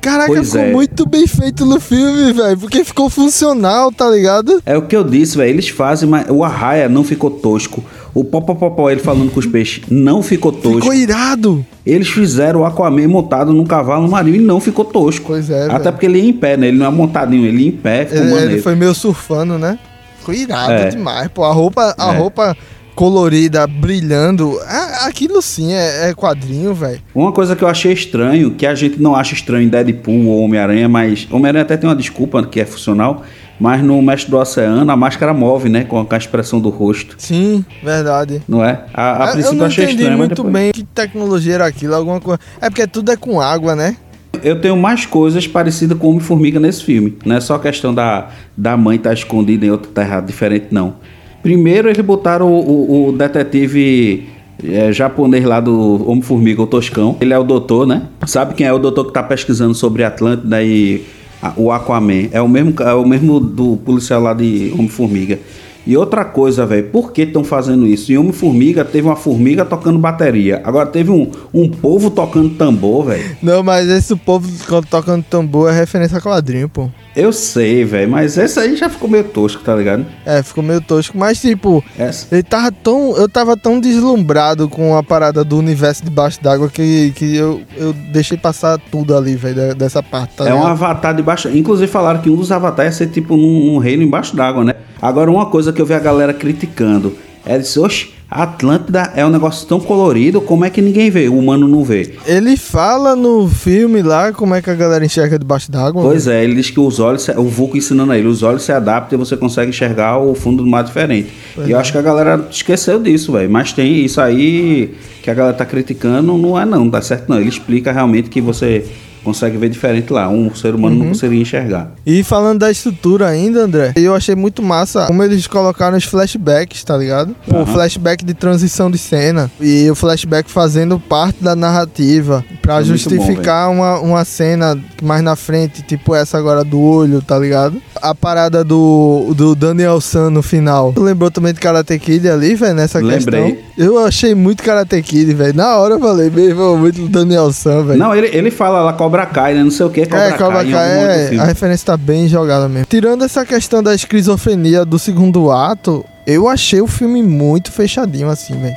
Caraca, 0.00 0.28
Pois 0.32 0.46
ficou 0.48 0.60
é. 0.62 0.72
muito 0.72 1.06
bem 1.06 1.26
feito 1.26 1.66
no 1.66 1.78
filme, 1.78 2.32
velho. 2.32 2.56
Porque 2.58 2.82
ficou 2.84 3.10
funcional, 3.10 3.92
tá 3.92 4.08
ligado? 4.08 4.62
É 4.64 4.76
o 4.76 4.82
que 4.82 4.96
eu 4.96 5.04
disse, 5.04 5.36
velho. 5.36 5.50
Eles 5.50 5.68
fazem, 5.68 6.08
mas 6.08 6.26
o 6.30 6.42
Arraia 6.42 6.88
não 6.88 7.04
ficou 7.04 7.30
tosco. 7.30 7.84
O 8.14 8.24
Popopopó, 8.24 8.90
ele 8.90 9.00
falando 9.00 9.30
com 9.30 9.38
os 9.38 9.46
peixes, 9.46 9.84
não 9.90 10.22
ficou 10.22 10.50
tosco. 10.52 10.80
Ficou 10.80 10.94
irado. 10.94 11.64
Eles 11.86 12.08
fizeram 12.08 12.60
o 12.60 12.64
Aquaman 12.64 13.06
montado 13.08 13.52
num 13.52 13.64
cavalo 13.64 14.08
marinho 14.08 14.36
e 14.36 14.40
não 14.40 14.58
ficou 14.58 14.84
tosco. 14.84 15.26
Pois 15.28 15.48
é, 15.50 15.66
Até 15.70 15.92
porque 15.92 16.06
ele 16.06 16.18
ia 16.18 16.28
em 16.28 16.32
pé, 16.32 16.56
né? 16.56 16.68
Ele 16.68 16.78
não 16.78 16.86
é 16.86 16.90
montadinho, 16.90 17.46
ele 17.46 17.62
ia 17.62 17.68
em 17.68 17.72
pé, 17.72 18.06
ficou 18.06 18.22
Ele, 18.22 18.30
maneiro. 18.30 18.52
ele 18.54 18.62
foi 18.62 18.74
meio 18.74 18.94
surfando, 18.94 19.58
né? 19.58 19.78
Ficou 20.18 20.34
irado 20.34 20.72
É. 20.72 20.88
demais, 20.88 21.28
pô. 21.28 21.44
A 21.44 21.52
roupa, 21.52 21.94
a 21.96 22.12
É. 22.14 22.16
roupa 22.16 22.56
colorida, 23.04 23.66
brilhando. 23.66 24.60
A- 24.66 25.06
Aquilo 25.06 25.40
sim 25.40 25.72
é, 25.72 26.10
é 26.10 26.14
quadrinho, 26.14 26.74
velho. 26.74 27.00
Uma 27.14 27.32
coisa 27.32 27.56
que 27.56 27.64
eu 27.64 27.68
achei 27.68 27.94
estranho, 27.94 28.50
que 28.50 28.66
a 28.66 28.74
gente 28.74 29.00
não 29.00 29.16
acha 29.16 29.32
estranho 29.32 29.64
em 29.64 29.68
Deadpool 29.70 30.26
ou 30.26 30.42
Homem-Aranha, 30.44 30.86
mas 30.86 31.26
Homem-Aranha 31.30 31.62
até 31.62 31.78
tem 31.78 31.88
uma 31.88 31.96
desculpa 31.96 32.42
que 32.44 32.60
é 32.60 32.66
funcional, 32.66 33.22
mas 33.58 33.82
no 33.82 34.02
Mestre 34.02 34.30
do 34.30 34.36
Oceano 34.36 34.90
a 34.90 34.96
máscara 34.96 35.32
move, 35.32 35.70
né? 35.70 35.84
Com 35.84 36.06
a 36.10 36.16
expressão 36.18 36.60
do 36.60 36.68
rosto, 36.68 37.14
Sim, 37.16 37.64
verdade. 37.82 38.42
não 38.46 38.62
é? 38.62 38.84
A, 38.92 39.24
a 39.24 39.26
eu 39.28 39.32
princípio 39.32 39.54
eu 39.56 39.58
não 39.60 39.66
achei 39.66 39.84
entendi 39.84 40.00
estranho, 40.02 40.18
muito 40.18 40.34
depois- 40.34 40.52
bem 40.52 40.70
que 40.72 40.82
tecnologia 40.84 41.54
era 41.54 41.66
aquilo, 41.66 41.94
alguma 41.94 42.20
coisa. 42.20 42.38
É 42.60 42.68
porque 42.68 42.86
tudo 42.86 43.10
é 43.10 43.16
com 43.16 43.40
água, 43.40 43.74
né? 43.74 43.96
Eu 44.42 44.60
tenho 44.60 44.76
mais 44.76 45.06
coisas 45.06 45.46
parecidas 45.46 45.96
com 45.96 46.08
Homem-Formiga 46.08 46.60
nesse 46.60 46.84
filme. 46.84 47.16
Não 47.24 47.36
é 47.36 47.40
só 47.40 47.54
a 47.54 47.58
questão 47.60 47.94
da, 47.94 48.28
da 48.54 48.76
mãe 48.76 48.96
estar 48.98 49.14
escondida 49.14 49.64
em 49.64 49.70
outra 49.70 49.90
terra 49.90 50.20
diferente, 50.20 50.66
não. 50.70 50.96
Primeiro 51.42 51.88
eles 51.88 52.04
botaram 52.04 52.52
o, 52.52 52.58
o- 52.58 53.08
o 53.08 53.12
detetive 53.12 54.28
é, 54.62 54.92
japonês 54.92 55.44
lá 55.44 55.58
do 55.60 56.08
Homem-Formiga, 56.08 56.60
o 56.62 56.66
Toscão. 56.66 57.16
Ele 57.20 57.32
é 57.32 57.38
o 57.38 57.44
doutor, 57.44 57.86
né? 57.86 58.02
Sabe 58.26 58.54
quem 58.54 58.66
é 58.66 58.72
o 58.72 58.78
doutor 58.78 59.06
que 59.06 59.12
tá 59.12 59.22
pesquisando 59.22 59.74
sobre 59.74 60.04
Atlântida 60.04 60.62
e 60.62 61.02
a- 61.42 61.52
o 61.56 61.72
Aquaman? 61.72 62.28
É 62.30 62.42
o 62.42 62.48
mesmo, 62.48 62.74
é 62.80 62.92
o 62.94 63.06
mesmo 63.06 63.40
do 63.40 63.76
policial 63.78 64.20
lá 64.22 64.34
de 64.34 64.70
Homem-Formiga. 64.74 65.38
E 65.86 65.96
outra 65.96 66.26
coisa, 66.26 66.66
velho, 66.66 66.88
por 66.88 67.10
que 67.10 67.22
estão 67.22 67.42
fazendo 67.42 67.86
isso? 67.86 68.12
Em 68.12 68.18
Homem-Formiga 68.18 68.84
teve 68.84 69.08
uma 69.08 69.16
formiga 69.16 69.64
tocando 69.64 69.98
bateria. 69.98 70.60
Agora 70.62 70.84
teve 70.86 71.10
um, 71.10 71.30
um 71.54 71.70
povo 71.70 72.10
tocando 72.10 72.50
tambor, 72.50 73.06
velho. 73.06 73.24
Não, 73.42 73.62
mas 73.62 73.88
esse 73.88 74.14
povo 74.14 74.46
tocando 74.90 75.24
tambor 75.24 75.70
é 75.72 75.74
referência 75.74 76.18
a 76.18 76.20
quadrinho, 76.20 76.68
pô. 76.68 76.90
Eu 77.14 77.32
sei, 77.32 77.84
velho, 77.84 78.08
mas 78.10 78.38
esse 78.38 78.58
aí 78.60 78.76
já 78.76 78.88
ficou 78.88 79.08
meio 79.10 79.24
tosco, 79.24 79.62
tá 79.64 79.74
ligado? 79.74 80.06
É, 80.24 80.42
ficou 80.42 80.62
meio 80.62 80.80
tosco. 80.80 81.18
Mas, 81.18 81.40
tipo, 81.40 81.82
Essa. 81.98 82.26
ele 82.32 82.42
tava 82.44 82.70
tão. 82.70 83.16
Eu 83.16 83.28
tava 83.28 83.56
tão 83.56 83.80
deslumbrado 83.80 84.68
com 84.68 84.96
a 84.96 85.02
parada 85.02 85.42
do 85.44 85.58
universo 85.58 86.04
debaixo 86.04 86.40
d'água 86.42 86.68
que, 86.68 87.10
que 87.16 87.34
eu, 87.36 87.62
eu 87.76 87.92
deixei 87.92 88.38
passar 88.38 88.78
tudo 88.90 89.16
ali, 89.16 89.34
velho, 89.34 89.54
de- 89.70 89.74
dessa 89.74 90.02
parte. 90.02 90.36
Tá 90.36 90.48
é 90.48 90.52
um 90.54 90.58
ligado? 90.58 90.70
avatar 90.70 91.14
debaixo. 91.14 91.48
Inclusive 91.48 91.90
falaram 91.90 92.20
que 92.20 92.30
um 92.30 92.36
dos 92.36 92.52
avatares 92.52 92.92
ia 93.00 93.06
ser 93.06 93.12
tipo 93.12 93.36
num, 93.36 93.72
num 93.72 93.78
reino 93.78 94.02
embaixo 94.04 94.36
d'água, 94.36 94.64
né? 94.64 94.74
Agora, 95.02 95.30
uma 95.30 95.46
coisa 95.46 95.72
que 95.72 95.82
eu 95.82 95.86
vi 95.86 95.94
a 95.94 95.98
galera 95.98 96.32
criticando 96.32 97.16
é 97.44 97.58
disse, 97.58 97.80
oxe, 97.80 98.10
Atlântida 98.30 99.12
é 99.16 99.26
um 99.26 99.30
negócio 99.30 99.66
tão 99.66 99.80
colorido, 99.80 100.40
como 100.40 100.64
é 100.64 100.70
que 100.70 100.80
ninguém 100.80 101.10
vê? 101.10 101.28
O 101.28 101.36
humano 101.36 101.66
não 101.66 101.82
vê. 101.82 102.14
Ele 102.24 102.56
fala 102.56 103.16
no 103.16 103.48
filme 103.48 104.02
lá 104.02 104.32
como 104.32 104.54
é 104.54 104.62
que 104.62 104.70
a 104.70 104.74
galera 104.74 105.04
enxerga 105.04 105.36
debaixo 105.36 105.70
d'água. 105.70 106.00
Pois 106.02 106.28
é, 106.28 106.44
ele 106.44 106.54
diz 106.54 106.70
que 106.70 106.78
os 106.78 107.00
olhos, 107.00 107.28
o 107.28 107.44
Vulco 107.44 107.76
ensinando 107.76 108.12
a 108.12 108.18
ele, 108.18 108.28
os 108.28 108.44
olhos 108.44 108.62
se 108.62 108.70
adaptam 108.70 109.18
e 109.18 109.24
você 109.24 109.36
consegue 109.36 109.70
enxergar 109.70 110.18
o 110.18 110.34
fundo 110.34 110.62
do 110.62 110.70
mar 110.70 110.84
diferente. 110.84 111.30
e 111.66 111.72
eu 111.72 111.78
acho 111.78 111.90
que 111.90 111.98
a 111.98 112.02
galera 112.02 112.46
esqueceu 112.50 113.00
disso, 113.00 113.32
velho. 113.32 113.50
Mas 113.50 113.72
tem 113.72 114.04
isso 114.04 114.20
aí 114.20 114.94
que 115.22 115.30
a 115.30 115.34
galera 115.34 115.56
tá 115.56 115.66
criticando, 115.66 116.38
não 116.38 116.58
é 116.58 116.64
não, 116.64 116.80
não 116.80 116.88
dá 116.88 117.02
certo 117.02 117.28
não. 117.28 117.40
Ele 117.40 117.48
explica 117.48 117.90
realmente 117.90 118.30
que 118.30 118.40
você 118.40 118.86
consegue 119.22 119.56
ver 119.56 119.68
diferente 119.68 120.12
lá. 120.12 120.28
Um 120.28 120.54
ser 120.54 120.74
humano 120.74 120.96
não 120.96 121.08
conseguiria 121.08 121.42
enxergar. 121.42 121.92
E 122.06 122.22
falando 122.24 122.60
da 122.60 122.70
estrutura 122.70 123.28
ainda, 123.28 123.60
André, 123.64 123.92
eu 123.96 124.14
achei 124.14 124.34
muito 124.34 124.62
massa 124.62 125.06
como 125.06 125.22
eles 125.22 125.46
colocaram 125.46 125.96
os 125.96 126.04
flashbacks, 126.04 126.82
tá 126.84 126.96
ligado? 126.96 127.34
O 127.48 127.66
flashback 127.66 128.24
de 128.24 128.34
transição 128.34 128.90
de 128.90 128.98
cena 128.98 129.50
e 129.60 129.90
o 129.90 129.94
flashback 129.94 130.50
fazendo 130.50 130.98
parte 130.98 131.42
da 131.42 131.54
narrativa 131.56 132.44
pra 132.62 132.76
Foi 132.76 132.84
muito 132.84 132.98
justificar 132.98 133.70
uma, 133.70 133.98
uma 134.00 134.24
cena 134.24 134.78
mais 135.02 135.22
na 135.22 135.36
frente, 135.36 135.82
tipo 135.82 136.14
essa 136.14 136.38
agora 136.38 136.64
do 136.64 136.80
olho, 136.80 137.22
tá 137.22 137.38
ligado? 137.38 137.80
A 138.00 138.14
parada 138.14 138.64
do, 138.64 139.32
do 139.36 139.54
Daniel 139.54 140.00
San 140.00 140.30
no 140.30 140.42
final. 140.42 140.92
Tu 140.92 141.02
lembrou 141.02 141.30
também 141.30 141.52
de 141.52 141.60
Karate 141.60 141.98
Kid 141.98 142.28
ali, 142.28 142.54
velho, 142.54 142.74
nessa 142.74 142.98
Lembrei. 142.98 143.16
questão? 143.52 143.56
Eu 143.76 143.98
achei 143.98 144.34
muito 144.34 144.62
Karate 144.62 145.00
Kid, 145.02 145.32
velho. 145.34 145.54
Na 145.54 145.76
hora 145.76 145.94
eu 145.94 146.00
falei, 146.00 146.30
meu 146.30 146.44
irmão, 146.44 146.76
muito 146.76 147.08
Daniel 147.08 147.52
San, 147.52 147.82
velho. 147.84 147.98
Não, 147.98 148.14
ele, 148.14 148.28
ele 148.36 148.50
fala 148.50 148.80
lá 148.80 148.92
Cobra 149.10 149.26
Kai, 149.26 149.54
né? 149.54 149.64
Não 149.64 149.72
sei 149.72 149.86
o 149.86 149.90
que, 149.90 150.06
Cobra 150.06 150.24
É, 150.24 150.32
Cobra 150.32 150.56
Kai. 150.58 150.66
em 150.68 150.70
Kai 150.70 150.90
é, 151.24 151.28
filme. 151.30 151.40
a 151.42 151.44
referência 151.46 151.84
tá 151.84 151.96
bem 151.96 152.28
jogada 152.28 152.68
mesmo. 152.68 152.86
Tirando 152.88 153.24
essa 153.24 153.44
questão 153.44 153.82
da 153.82 153.92
esquizofrenia 153.92 154.84
do 154.84 155.00
segundo 155.00 155.50
ato, 155.50 156.04
eu 156.24 156.46
achei 156.48 156.80
o 156.80 156.86
filme 156.86 157.20
muito 157.20 157.72
fechadinho 157.72 158.28
assim, 158.30 158.54
velho. 158.60 158.74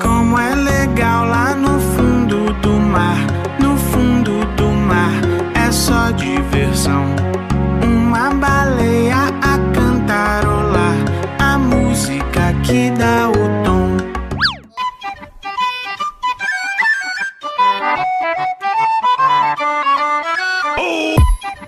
Como 0.00 0.38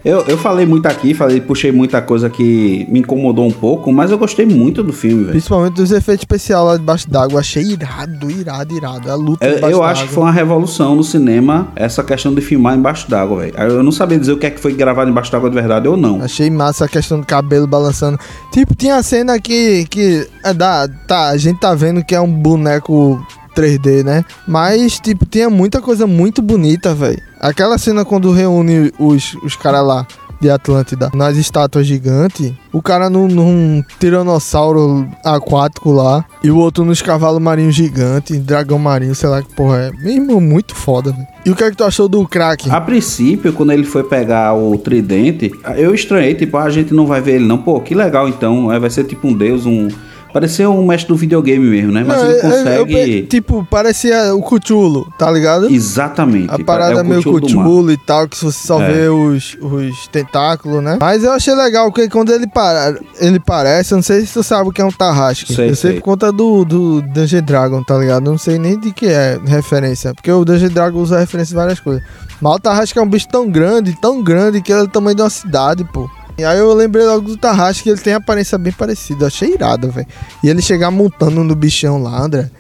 Eu, 0.05 0.25
eu 0.27 0.37
falei 0.37 0.67
muito 0.67 0.87
aqui, 0.87 1.15
falei, 1.15 1.41
puxei 1.41 1.71
muita 1.71 2.03
coisa 2.03 2.29
que 2.29 2.87
me 2.91 3.01
incomodou 3.01 3.47
um 3.47 3.53
pouco, 3.53 3.93
mas 3.93 4.11
eu 4.11 4.19
gostei 4.19 4.45
muito 4.45 4.83
do 4.83 4.93
filme, 4.93 5.19
velho. 5.19 5.31
Principalmente 5.31 5.75
dos 5.75 5.93
efeitos 5.93 6.23
especiais 6.23 6.65
lá 6.65 6.77
debaixo 6.77 7.09
d'água. 7.09 7.41
Achei 7.41 7.63
irado, 7.63 8.31
irado, 8.31 8.75
irado. 8.75 9.11
A 9.11 9.15
luta 9.15 9.47
Eu, 9.47 9.71
eu 9.71 9.83
acho 9.83 10.07
que 10.07 10.13
foi 10.13 10.25
uma 10.25 10.33
revolução 10.33 10.97
no 10.97 11.05
cinema 11.05 11.69
essa 11.77 12.03
questão 12.03 12.35
de 12.35 12.41
filmar 12.41 12.77
embaixo 12.77 13.09
d'água, 13.09 13.43
velho. 13.43 13.55
Eu 13.57 13.83
não 13.83 13.93
sabia 13.93 14.19
dizer 14.19 14.33
o 14.33 14.39
que 14.39 14.47
é 14.47 14.51
que 14.51 14.61
foi 14.61 14.75
gravado 14.75 15.09
embaixo 15.09 15.31
d'água 15.31 15.49
de 15.49 15.55
verdade 15.55 15.87
ou 15.87 15.97
não. 15.97 16.21
Achei 16.21 16.51
massa 16.51 16.87
a 16.87 16.89
questão 16.89 17.21
do 17.21 17.27
cabelo 17.27 17.67
balançando. 17.67 18.19
Tipo, 18.53 18.75
tinha 18.75 18.97
a 18.97 19.03
cena 19.03 19.39
que. 19.39 19.87
que 19.89 20.27
é 20.45 20.53
da, 20.53 20.89
tá, 21.07 21.29
a 21.29 21.37
gente 21.37 21.61
tá 21.61 21.75
vendo 21.75 22.05
que 22.05 22.15
é 22.15 22.21
um 22.21 22.33
boneco 22.33 23.25
3D, 23.55 24.05
né? 24.05 24.25
Mas, 24.47 24.99
tipo, 24.99 25.27
tinha 25.27 25.49
muita 25.49 25.81
coisa 25.81 26.07
muito 26.07 26.43
bonita, 26.43 26.95
velho. 26.95 27.21
Aquela 27.41 27.79
cena 27.79 28.05
quando 28.05 28.31
reúne 28.31 28.93
os, 28.99 29.35
os 29.43 29.57
caras 29.57 29.85
lá 29.85 30.07
de 30.43 30.51
Atlântida 30.51 31.09
nas 31.15 31.37
estátuas 31.37 31.87
gigantes, 31.87 32.53
o 32.73 32.83
cara 32.83 33.09
num, 33.09 33.29
num 33.29 33.83
tiranossauro 34.01 35.09
aquático 35.25 35.93
lá 35.93 36.25
e 36.43 36.51
o 36.51 36.57
outro 36.57 36.85
nos 36.85 37.01
cavalos 37.01 37.41
marinhos 37.41 37.77
gigantes, 37.77 38.41
dragão 38.41 38.77
marinho, 38.77 39.15
sei 39.15 39.29
lá 39.29 39.41
que 39.41 39.55
porra 39.55 39.79
é. 39.79 39.91
Mesmo 39.93 40.41
muito 40.41 40.75
foda, 40.75 41.13
velho. 41.13 41.27
E 41.47 41.51
o 41.51 41.55
que 41.55 41.63
é 41.63 41.71
que 41.71 41.77
tu 41.77 41.85
achou 41.85 42.09
do 42.09 42.27
crack? 42.27 42.69
A 42.69 42.81
princípio, 42.81 43.53
quando 43.53 43.71
ele 43.71 43.85
foi 43.85 44.03
pegar 44.03 44.53
o 44.55 44.77
tridente, 44.77 45.53
eu 45.77 45.95
estranhei, 45.95 46.35
tipo, 46.35 46.57
ah, 46.57 46.65
a 46.65 46.71
gente 46.71 46.93
não 46.93 47.07
vai 47.07 47.21
ver 47.21 47.37
ele 47.37 47.47
não. 47.47 47.59
Pô, 47.59 47.81
que 47.81 47.95
legal 47.95 48.29
então. 48.29 48.69
Aí 48.69 48.81
vai 48.81 48.91
ser 48.91 49.05
tipo 49.05 49.29
um 49.29 49.33
deus, 49.33 49.65
um. 49.65 49.87
Parecia 50.33 50.69
um 50.71 50.87
mestre 50.87 51.09
do 51.09 51.17
videogame 51.17 51.65
mesmo, 51.67 51.93
né? 51.93 52.05
Mas 52.07 52.17
Não, 52.17 52.25
ele 52.31 52.33
eu- 52.35 52.43
eu- 52.43 52.51
consegue. 52.87 53.23
tipo, 53.27 53.67
parecia 53.71 54.35
o 54.35 54.43
Cthulhu, 54.43 55.07
tá 55.19 55.31
ligado? 55.31 55.71
Exatamente. 55.71 56.51
A 56.51 56.59
parada 56.65 57.01
é 57.01 57.03
meio. 57.03 57.21
Cthulhu 57.23 57.91
e 57.93 57.97
tal, 57.97 58.27
que 58.29 58.37
você 58.37 58.51
só 58.67 58.81
É. 58.83 58.93
vê 58.93 59.09
os, 59.09 59.57
os 59.61 60.07
tentáculos, 60.09 60.83
né? 60.83 60.97
Mas 61.01 61.23
eu 61.23 61.33
achei 61.33 61.55
legal, 61.55 61.91
porque 61.93 62.09
quando 62.09 62.33
ele, 62.33 62.47
para, 62.47 62.99
ele 63.21 63.39
parece, 63.39 63.93
eu 63.93 63.97
não 63.97 64.03
sei 64.03 64.25
se 64.25 64.33
tu 64.33 64.43
sabe 64.43 64.69
o 64.69 64.73
que 64.73 64.81
é 64.81 64.85
um 64.85 64.91
Tarrasque. 64.91 65.53
Sei, 65.55 65.71
eu 65.71 65.77
sei 65.77 65.91
sei. 65.93 66.01
por 66.01 66.05
conta 66.07 66.33
do, 66.33 66.65
do 66.65 67.03
Dungeon 67.03 67.43
Dragon, 67.43 67.83
tá 67.83 67.99
ligado? 67.99 68.27
Eu 68.27 68.31
não 68.33 68.39
sei 68.39 68.59
nem 68.59 68.79
de 68.79 68.93
que 68.93 69.07
é 69.07 69.39
referência, 69.45 70.15
porque 70.15 70.31
o 70.33 70.45
Dungeon 70.45 70.69
Dragon 70.71 70.99
usa 70.99 71.19
referência 71.19 71.53
em 71.53 71.57
várias 71.57 71.79
coisas. 71.81 72.03
Mas 72.41 72.55
o 72.57 72.59
Tarrasque 72.59 72.99
é 72.99 73.03
um 73.03 73.09
bicho 73.09 73.29
tão 73.29 73.49
grande, 73.51 73.97
tão 74.01 74.23
grande, 74.23 74.61
que 74.63 74.73
ele 74.73 74.81
é 74.81 74.85
do 74.85 74.89
tamanho 74.89 75.15
de 75.15 75.23
uma 75.23 75.31
cidade, 75.31 75.85
pô. 75.93 76.09
E 76.39 76.45
aí 76.45 76.59
eu 76.59 76.73
lembrei 76.75 77.05
logo 77.05 77.29
do 77.29 77.37
Tarrasque, 77.37 77.85
que 77.85 77.91
ele 77.91 77.99
tem 78.01 78.15
aparência 78.15 78.57
bem 78.59 78.73
parecida. 78.73 79.25
Eu 79.25 79.27
achei 79.29 79.53
irado, 79.53 79.91
velho. 79.91 80.07
E 80.43 80.49
ele 80.49 80.63
chegar 80.63 80.91
montando 80.91 81.45
no 81.45 81.55
bichão 81.55 82.03
lá, 82.03 82.21
André. 82.23 82.51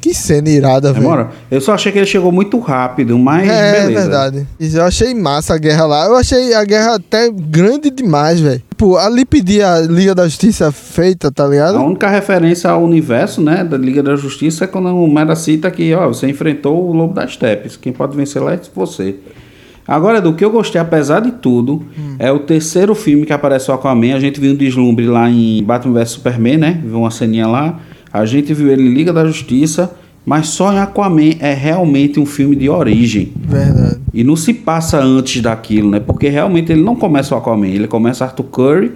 Que 0.00 0.14
cena 0.14 0.48
irada, 0.48 0.92
velho. 0.92 1.28
Eu 1.50 1.60
só 1.60 1.74
achei 1.74 1.90
que 1.90 1.98
ele 1.98 2.06
chegou 2.06 2.30
muito 2.30 2.56
rápido, 2.60 3.18
mas 3.18 3.48
É, 3.48 3.80
beleza. 3.80 4.00
verdade. 4.02 4.46
Eu 4.60 4.84
achei 4.84 5.12
massa 5.12 5.54
a 5.54 5.58
guerra 5.58 5.86
lá. 5.86 6.06
Eu 6.06 6.14
achei 6.16 6.54
a 6.54 6.64
guerra 6.64 6.94
até 6.94 7.28
grande 7.30 7.90
demais, 7.90 8.38
velho. 8.38 8.62
Tipo, 8.70 8.96
ali 8.96 9.24
pedir 9.24 9.62
a 9.62 9.80
Liga 9.80 10.14
da 10.14 10.24
Justiça 10.24 10.70
feita, 10.70 11.32
tá 11.32 11.44
ligado? 11.48 11.78
A 11.78 11.82
única 11.82 12.08
referência 12.08 12.70
ao 12.70 12.82
universo, 12.84 13.40
né, 13.42 13.64
da 13.64 13.76
Liga 13.76 14.00
da 14.00 14.14
Justiça 14.14 14.64
é 14.64 14.66
quando 14.68 14.86
o 14.90 15.12
Mera 15.12 15.34
cita 15.34 15.68
que, 15.68 15.92
ó, 15.92 16.06
você 16.06 16.28
enfrentou 16.28 16.88
o 16.88 16.92
Lobo 16.92 17.12
das 17.12 17.32
Steppes. 17.34 17.76
Quem 17.76 17.92
pode 17.92 18.16
vencer 18.16 18.40
lá 18.40 18.54
é 18.54 18.60
você. 18.72 19.16
Agora, 19.88 20.20
do 20.20 20.34
que 20.34 20.44
eu 20.44 20.50
gostei, 20.50 20.78
apesar 20.78 21.20
de 21.20 21.32
tudo, 21.32 21.82
é 22.18 22.30
o 22.30 22.40
terceiro 22.40 22.94
filme 22.94 23.24
que 23.24 23.32
aparece 23.32 23.70
o 23.70 23.74
Aquaman. 23.74 24.14
A 24.14 24.20
gente 24.20 24.38
viu 24.38 24.52
um 24.52 24.54
deslumbre 24.54 25.06
lá 25.06 25.30
em 25.30 25.62
Batman 25.64 25.94
vs 25.94 26.10
Superman, 26.10 26.58
né? 26.58 26.80
Viu 26.84 26.98
uma 26.98 27.10
ceninha 27.10 27.46
lá. 27.46 27.80
A 28.12 28.26
gente 28.26 28.52
viu 28.52 28.70
ele 28.70 28.82
em 28.82 28.92
Liga 28.92 29.14
da 29.14 29.24
Justiça. 29.24 29.96
Mas 30.26 30.48
só 30.48 30.70
em 30.70 30.78
Aquaman 30.78 31.36
é 31.40 31.54
realmente 31.54 32.20
um 32.20 32.26
filme 32.26 32.54
de 32.54 32.68
origem. 32.68 33.32
Verdade. 33.34 33.96
E 34.12 34.22
não 34.22 34.36
se 34.36 34.52
passa 34.52 35.00
antes 35.00 35.40
daquilo, 35.40 35.90
né? 35.90 36.00
Porque 36.00 36.28
realmente 36.28 36.70
ele 36.70 36.82
não 36.82 36.94
começa 36.94 37.34
o 37.34 37.38
Aquaman, 37.38 37.68
ele 37.68 37.88
começa 37.88 38.26
Arthur 38.26 38.44
Curry, 38.44 38.92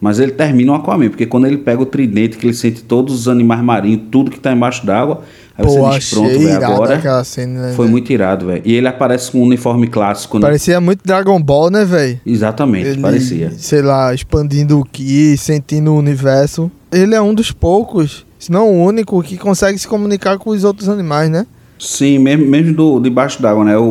Mas 0.00 0.18
ele 0.20 0.32
termina 0.32 0.72
o 0.72 0.74
Aquaman, 0.74 1.08
porque 1.08 1.24
quando 1.26 1.46
ele 1.46 1.56
pega 1.56 1.80
o 1.80 1.86
tridente, 1.86 2.36
que 2.36 2.46
ele 2.46 2.54
sente 2.54 2.84
todos 2.84 3.14
os 3.14 3.28
animais 3.28 3.62
marinhos, 3.62 4.02
tudo 4.10 4.30
que 4.30 4.38
tá 4.38 4.52
embaixo 4.52 4.84
d'água, 4.84 5.22
aí 5.56 5.64
Pô, 5.64 5.72
você 5.72 5.98
diz, 5.98 6.10
pronto, 6.10 6.28
velho, 6.28 6.64
agora 6.66 7.24
cena, 7.24 7.62
né, 7.62 7.72
foi 7.74 7.86
velho? 7.86 7.92
muito 7.92 8.12
irado, 8.12 8.46
velho. 8.46 8.62
E 8.64 8.74
ele 8.74 8.86
aparece 8.88 9.30
com 9.30 9.38
um 9.40 9.44
uniforme 9.44 9.86
clássico, 9.86 10.38
né? 10.38 10.42
Parecia 10.46 10.80
muito 10.80 11.00
Dragon 11.02 11.42
Ball, 11.42 11.70
né, 11.70 11.84
velho? 11.84 12.20
Exatamente, 12.26 12.88
Ele, 12.88 13.00
parecia. 13.00 13.50
sei 13.56 13.80
lá, 13.80 14.12
expandindo 14.12 14.78
o 14.78 14.84
Ki, 14.84 15.36
sentindo 15.38 15.92
o 15.92 15.98
universo. 15.98 16.70
Ele 16.92 17.14
é 17.14 17.20
um 17.20 17.32
dos 17.32 17.50
poucos, 17.50 18.26
se 18.38 18.52
não 18.52 18.68
o 18.68 18.84
único, 18.84 19.22
que 19.22 19.38
consegue 19.38 19.78
se 19.78 19.88
comunicar 19.88 20.36
com 20.36 20.50
os 20.50 20.62
outros 20.62 20.90
animais, 20.90 21.30
né? 21.30 21.46
Sim, 21.78 22.18
mesmo, 22.18 22.46
mesmo 22.46 22.74
do, 22.74 23.00
debaixo 23.00 23.40
d'água, 23.42 23.64
né? 23.64 23.76
O, 23.76 23.82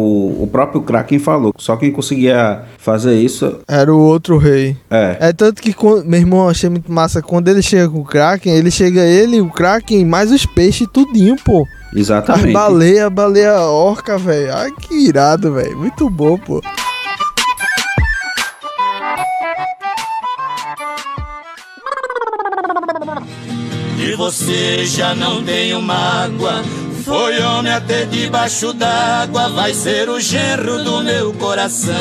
o 0.41 0.49
próprio 0.51 0.81
Kraken 0.81 1.19
falou. 1.19 1.53
Só 1.57 1.75
quem 1.77 1.91
conseguia 1.91 2.63
fazer 2.77 3.15
isso 3.19 3.59
Era 3.67 3.93
o 3.93 3.99
outro 3.99 4.37
rei. 4.37 4.75
é. 4.89 5.17
É 5.19 5.33
tanto 5.33 5.61
que, 5.61 5.71
quando- 5.73 6.03
meu 6.05 6.19
irmão, 6.19 6.43
eu 6.45 6.49
achei 6.49 6.69
muito 6.69 6.91
massa. 6.91 7.21
Quando 7.21 7.47
ele 7.47 7.61
chega 7.61 7.87
com 7.89 7.99
o 7.99 8.05
Kraken, 8.05 8.53
ele 8.53 8.71
chega 8.71 9.01
ele, 9.05 9.39
o 9.39 9.49
Kraken, 9.49 10.03
mais 10.05 10.31
os 10.31 10.45
peixes, 10.45 10.87
tudinho, 10.91 11.35
pô. 11.45 11.65
As 11.91 11.97
Exatamente. 11.99 12.51
baleia, 12.51 13.09
baleia 13.09 13.53
orca, 13.61 14.17
velho. 14.17 14.53
Ai, 14.53 14.71
que 14.71 14.93
irado, 15.07 15.53
velho. 15.53 15.77
Muito 15.77 16.09
bom, 16.09 16.37
pô. 16.37 16.61
E 23.97 24.15
você 24.15 24.85
já 24.85 25.15
não 25.15 25.43
tenho 25.43 25.81
mágoa. 25.81 26.61
Foi 27.05 27.39
homem 27.39 27.71
até 27.71 28.05
debaixo 28.05 28.73
d'água, 28.73 29.47
vai 29.49 29.75
ser 29.75 30.09
o 30.09 30.19
genro 30.19 30.83
do 30.83 31.03
meu 31.03 31.31
coração. 31.33 31.93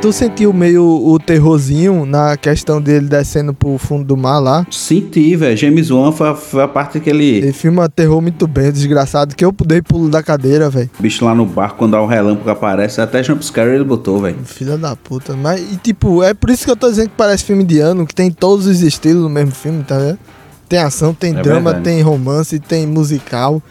Tu 0.00 0.10
sentiu 0.14 0.50
meio 0.50 0.82
o 0.82 1.18
terrorzinho 1.18 2.06
na 2.06 2.34
questão 2.34 2.80
dele 2.80 3.06
descendo 3.06 3.52
pro 3.52 3.76
fundo 3.76 4.02
do 4.02 4.16
mar 4.16 4.38
lá? 4.38 4.66
Senti, 4.70 5.36
velho. 5.36 5.54
James 5.54 5.90
Wan 5.90 6.10
foi 6.10 6.30
a, 6.30 6.34
foi 6.34 6.62
a 6.62 6.68
parte 6.68 6.98
que 7.00 7.10
ele. 7.10 7.26
Ele 7.36 7.52
filma 7.52 7.86
terror 7.86 8.22
muito 8.22 8.46
bem, 8.46 8.72
desgraçado, 8.72 9.36
que 9.36 9.44
eu 9.44 9.52
dei 9.66 9.82
pulo 9.82 10.08
da 10.08 10.22
cadeira, 10.22 10.70
velho. 10.70 10.88
Bicho 10.98 11.22
lá 11.26 11.34
no 11.34 11.44
barco, 11.44 11.76
quando 11.76 11.90
dá 11.92 12.00
o 12.00 12.06
relâmpago 12.06 12.48
aparece, 12.48 12.98
até 12.98 13.22
jumpscare 13.22 13.68
ele 13.74 13.84
botou, 13.84 14.22
velho. 14.22 14.38
Filha 14.42 14.78
da 14.78 14.96
puta. 14.96 15.36
Mas, 15.36 15.60
e 15.70 15.76
tipo, 15.76 16.22
é 16.22 16.32
por 16.32 16.48
isso 16.48 16.64
que 16.64 16.70
eu 16.70 16.76
tô 16.76 16.88
dizendo 16.88 17.10
que 17.10 17.16
parece 17.16 17.44
filme 17.44 17.62
de 17.62 17.78
ano, 17.80 18.06
que 18.06 18.14
tem 18.14 18.30
todos 18.30 18.66
os 18.66 18.80
estilos 18.80 19.22
no 19.22 19.28
mesmo 19.28 19.52
filme, 19.52 19.84
tá 19.84 19.98
vendo? 19.98 20.18
Tem 20.66 20.78
ação, 20.78 21.12
tem 21.12 21.36
É 21.36 21.42
drama, 21.42 21.72
verdade. 21.72 21.84
tem 21.84 22.00
romance, 22.00 22.58
tem 22.58 22.86
musical, 22.86 23.62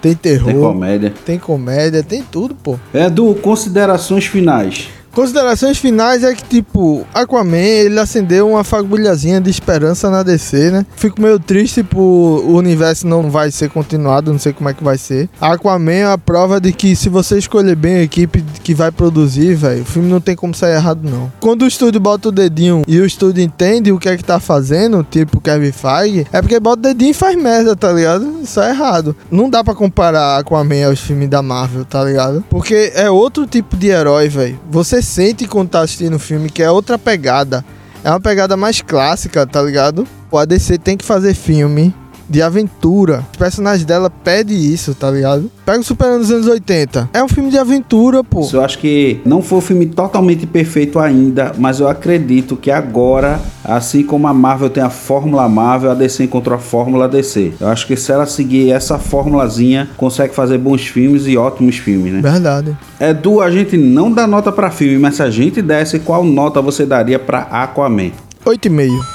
tem 0.00 0.14
terror, 0.14 0.46
Tem 0.50 0.58
comédia. 0.60 1.12
tem 1.26 1.38
comédia, 1.38 2.02
tem 2.02 2.22
tudo, 2.22 2.54
pô. 2.54 2.78
É 2.94 3.10
do 3.10 3.34
Considerações 3.34 4.24
Finais. 4.24 4.88
Considerações 5.14 5.78
finais 5.78 6.24
é 6.24 6.34
que, 6.34 6.42
tipo, 6.42 7.06
Aquaman, 7.14 7.56
ele 7.56 8.00
acendeu 8.00 8.50
uma 8.50 8.64
fagulhazinha 8.64 9.40
de 9.40 9.48
esperança 9.48 10.10
na 10.10 10.24
DC, 10.24 10.72
né? 10.72 10.84
Fico 10.96 11.22
meio 11.22 11.38
triste 11.38 11.84
por 11.84 12.00
o 12.44 12.56
universo 12.56 13.06
não 13.06 13.30
vai 13.30 13.52
ser 13.52 13.70
continuado, 13.70 14.32
não 14.32 14.40
sei 14.40 14.52
como 14.52 14.68
é 14.68 14.74
que 14.74 14.82
vai 14.82 14.98
ser. 14.98 15.28
Aquaman 15.40 15.92
é 15.92 16.04
a 16.06 16.18
prova 16.18 16.60
de 16.60 16.72
que 16.72 16.96
se 16.96 17.08
você 17.08 17.38
escolher 17.38 17.76
bem 17.76 17.94
a 17.94 18.02
equipe 18.02 18.44
que 18.64 18.74
vai 18.74 18.90
produzir, 18.90 19.54
velho, 19.54 19.82
o 19.82 19.86
filme 19.86 20.10
não 20.10 20.20
tem 20.20 20.34
como 20.34 20.52
sair 20.52 20.74
errado, 20.74 21.08
não. 21.08 21.32
Quando 21.38 21.62
o 21.62 21.66
estúdio 21.68 22.00
bota 22.00 22.30
o 22.30 22.32
dedinho 22.32 22.82
e 22.88 22.98
o 22.98 23.06
estúdio 23.06 23.44
entende 23.44 23.92
o 23.92 23.98
que 23.98 24.08
é 24.08 24.16
que 24.16 24.24
tá 24.24 24.40
fazendo, 24.40 25.06
tipo 25.08 25.40
Kevin 25.40 25.70
Feige, 25.70 26.26
é 26.32 26.42
porque 26.42 26.58
bota 26.58 26.80
o 26.80 26.92
dedinho 26.92 27.12
e 27.12 27.14
faz 27.14 27.36
merda, 27.36 27.76
tá 27.76 27.92
ligado? 27.92 28.40
Isso 28.42 28.60
é 28.60 28.70
errado. 28.70 29.14
Não 29.30 29.48
dá 29.48 29.62
pra 29.62 29.74
comparar 29.74 30.38
Aquaman 30.38 30.86
aos 30.86 30.98
filmes 30.98 31.28
da 31.28 31.40
Marvel, 31.40 31.84
tá 31.84 32.02
ligado? 32.02 32.44
Porque 32.50 32.92
é 32.96 33.08
outro 33.08 33.46
tipo 33.46 33.76
de 33.76 33.88
herói, 33.88 34.28
velho. 34.28 34.58
Você 34.70 35.03
sente 35.04 35.46
quando 35.46 35.70
tá 35.70 35.80
assistindo 35.80 36.16
o 36.16 36.18
filme 36.18 36.50
que 36.50 36.62
é 36.62 36.70
outra 36.70 36.98
pegada. 36.98 37.64
É 38.02 38.10
uma 38.10 38.20
pegada 38.20 38.56
mais 38.56 38.80
clássica, 38.82 39.46
tá 39.46 39.62
ligado? 39.62 40.06
O 40.30 40.38
ADC 40.38 40.78
tem 40.78 40.96
que 40.96 41.04
fazer 41.04 41.34
filme 41.34 41.94
de 42.28 42.42
aventura. 42.42 43.24
Os 43.32 43.38
personagens 43.38 43.84
dela 43.84 44.10
pedem 44.10 44.56
isso, 44.56 44.94
tá 44.94 45.10
ligado? 45.10 45.50
Pega 45.64 45.80
o 45.80 45.84
Superman 45.84 46.18
dos 46.18 46.30
anos 46.30 46.46
80. 46.46 47.10
É 47.12 47.22
um 47.22 47.28
filme 47.28 47.50
de 47.50 47.58
aventura, 47.58 48.22
pô. 48.22 48.48
Eu 48.52 48.62
acho 48.62 48.78
que 48.78 49.20
não 49.24 49.42
foi 49.42 49.58
um 49.58 49.62
filme 49.62 49.86
totalmente 49.86 50.46
perfeito 50.46 50.98
ainda, 50.98 51.52
mas 51.58 51.80
eu 51.80 51.88
acredito 51.88 52.56
que 52.56 52.70
agora, 52.70 53.40
assim 53.64 54.02
como 54.02 54.26
a 54.26 54.34
Marvel 54.34 54.70
tem 54.70 54.82
a 54.82 54.90
fórmula 54.90 55.48
Marvel, 55.48 55.90
a 55.90 55.94
DC 55.94 56.24
encontrou 56.24 56.56
a 56.56 56.60
fórmula 56.60 57.08
DC. 57.08 57.54
Eu 57.60 57.68
acho 57.68 57.86
que 57.86 57.96
se 57.96 58.12
ela 58.12 58.26
seguir 58.26 58.70
essa 58.70 58.98
formulazinha, 58.98 59.88
consegue 59.96 60.34
fazer 60.34 60.58
bons 60.58 60.86
filmes 60.86 61.26
e 61.26 61.36
ótimos 61.36 61.76
filmes, 61.76 62.12
né? 62.12 62.20
Verdade. 62.20 62.76
Edu, 63.00 63.40
a 63.40 63.50
gente 63.50 63.76
não 63.76 64.10
dá 64.10 64.26
nota 64.26 64.50
pra 64.52 64.70
filme, 64.70 64.98
mas 64.98 65.16
se 65.16 65.22
a 65.22 65.30
gente 65.30 65.60
desse, 65.60 65.98
qual 65.98 66.24
nota 66.24 66.60
você 66.60 66.84
daria 66.84 67.18
pra 67.18 67.40
Aquaman? 67.50 68.12
8,5. 68.44 69.13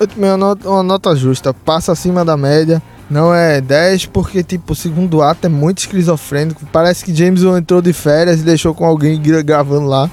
8,5 0.00 0.64
é 0.64 0.68
uma 0.68 0.82
nota, 0.82 1.14
justa. 1.14 1.52
Passa 1.52 1.92
acima 1.92 2.24
da 2.24 2.36
média. 2.36 2.82
Não 3.10 3.34
é 3.34 3.60
10 3.60 4.06
porque, 4.06 4.42
tipo, 4.42 4.72
o 4.72 4.76
segundo 4.76 5.20
ato 5.20 5.46
é 5.46 5.48
muito 5.50 5.78
esquizofrênico. 5.78 6.62
Parece 6.72 7.04
que 7.04 7.14
James 7.14 7.42
entrou 7.42 7.82
de 7.82 7.92
férias 7.92 8.40
e 8.40 8.44
deixou 8.44 8.72
com 8.72 8.84
alguém 8.84 9.20
gra- 9.20 9.42
gravando 9.42 9.86
lá. 9.86 10.08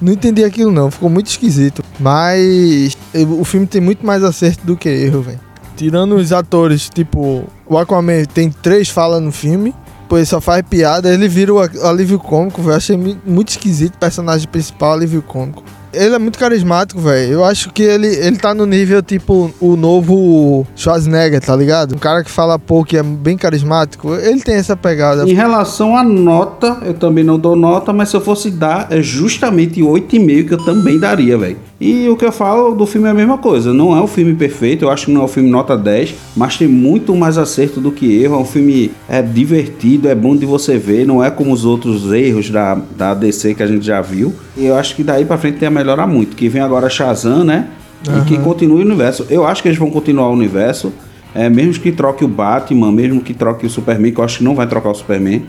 Não 0.00 0.12
entendi 0.12 0.42
aquilo 0.44 0.72
não, 0.72 0.90
ficou 0.90 1.08
muito 1.08 1.28
esquisito. 1.28 1.82
Mas 2.00 2.96
o 3.38 3.44
filme 3.44 3.66
tem 3.66 3.80
muito 3.80 4.04
mais 4.04 4.24
acerto 4.24 4.66
do 4.66 4.76
que 4.76 4.88
erro, 4.88 5.22
velho. 5.22 5.40
Tirando 5.76 6.16
os 6.16 6.32
atores, 6.32 6.88
tipo, 6.90 7.44
o 7.66 7.78
Aquaman 7.78 8.24
tem 8.24 8.50
três 8.50 8.88
falas 8.88 9.22
no 9.22 9.30
filme. 9.32 9.72
Pois 10.08 10.28
só 10.28 10.40
faz 10.42 10.62
piada, 10.68 11.08
ele 11.14 11.26
vira 11.26 11.54
o 11.54 11.60
alívio 11.86 12.18
cômico, 12.18 12.60
velho. 12.60 12.76
Achei 12.76 12.98
muito 13.24 13.48
esquisito 13.50 13.94
o 13.94 13.98
personagem 13.98 14.46
principal, 14.48 14.92
alívio 14.92 15.22
cômico. 15.22 15.62
Ele 15.92 16.14
é 16.14 16.18
muito 16.18 16.38
carismático, 16.38 17.00
velho. 17.00 17.32
Eu 17.32 17.44
acho 17.44 17.70
que 17.70 17.82
ele, 17.82 18.06
ele 18.06 18.36
tá 18.36 18.54
no 18.54 18.66
nível, 18.66 19.02
tipo, 19.02 19.52
o 19.60 19.76
novo 19.76 20.66
Schwarzenegger, 20.74 21.40
tá 21.40 21.54
ligado? 21.54 21.94
Um 21.94 21.98
cara 21.98 22.24
que 22.24 22.30
fala 22.30 22.58
pouco 22.58 22.94
e 22.94 22.98
é 22.98 23.02
bem 23.02 23.36
carismático. 23.36 24.14
Ele 24.14 24.40
tem 24.40 24.54
essa 24.54 24.76
pegada. 24.76 25.28
Em 25.28 25.34
relação 25.34 25.96
à 25.96 26.02
nota, 26.02 26.78
eu 26.84 26.94
também 26.94 27.24
não 27.24 27.38
dou 27.38 27.56
nota, 27.56 27.92
mas 27.92 28.08
se 28.08 28.16
eu 28.16 28.20
fosse 28.20 28.50
dar, 28.50 28.86
é 28.90 29.02
justamente 29.02 29.80
8,5 29.80 30.48
que 30.48 30.54
eu 30.54 30.64
também 30.64 30.98
daria, 30.98 31.36
velho. 31.36 31.58
E 31.84 32.08
o 32.08 32.16
que 32.16 32.24
eu 32.24 32.30
falo 32.30 32.76
do 32.76 32.86
filme 32.86 33.08
é 33.08 33.10
a 33.10 33.14
mesma 33.14 33.38
coisa. 33.38 33.74
Não 33.74 33.96
é 33.96 34.00
um 34.00 34.06
filme 34.06 34.34
perfeito, 34.34 34.84
eu 34.84 34.90
acho 34.90 35.06
que 35.06 35.12
não 35.12 35.22
é 35.22 35.24
um 35.24 35.28
filme 35.28 35.50
nota 35.50 35.76
10, 35.76 36.14
mas 36.36 36.56
tem 36.56 36.68
muito 36.68 37.12
mais 37.16 37.36
acerto 37.36 37.80
do 37.80 37.90
que 37.90 38.22
erro. 38.22 38.36
É 38.36 38.38
um 38.38 38.44
filme 38.44 38.92
é 39.08 39.20
divertido, 39.20 40.08
é 40.08 40.14
bom 40.14 40.36
de 40.36 40.46
você 40.46 40.78
ver, 40.78 41.04
não 41.04 41.24
é 41.24 41.28
como 41.28 41.52
os 41.52 41.64
outros 41.64 42.12
erros 42.12 42.50
da, 42.50 42.78
da 42.96 43.14
DC 43.14 43.54
que 43.54 43.64
a 43.64 43.66
gente 43.66 43.84
já 43.84 44.00
viu. 44.00 44.32
E 44.56 44.66
eu 44.66 44.76
acho 44.76 44.94
que 44.94 45.02
daí 45.02 45.24
pra 45.24 45.36
frente 45.36 45.58
tem 45.58 45.66
a 45.66 45.72
melhorar 45.82 46.06
muito. 46.06 46.36
Que 46.36 46.48
vem 46.48 46.62
agora 46.62 46.88
Shazam, 46.88 47.44
né? 47.44 47.68
E 48.02 48.24
que 48.24 48.38
continue 48.38 48.82
o 48.82 48.86
universo. 48.86 49.26
Eu 49.30 49.46
acho 49.46 49.62
que 49.62 49.68
eles 49.68 49.78
vão 49.78 49.90
continuar 49.90 50.28
o 50.28 50.32
universo. 50.32 50.92
É, 51.34 51.48
mesmo 51.48 51.82
que 51.82 51.92
troque 51.92 52.24
o 52.24 52.28
Batman, 52.28 52.92
mesmo 52.92 53.20
que 53.20 53.32
troque 53.32 53.64
o 53.64 53.70
Superman, 53.70 54.12
que 54.12 54.20
eu 54.20 54.24
acho 54.24 54.38
que 54.38 54.44
não 54.44 54.54
vai 54.54 54.66
trocar 54.66 54.90
o 54.90 54.94
Superman. 54.94 55.46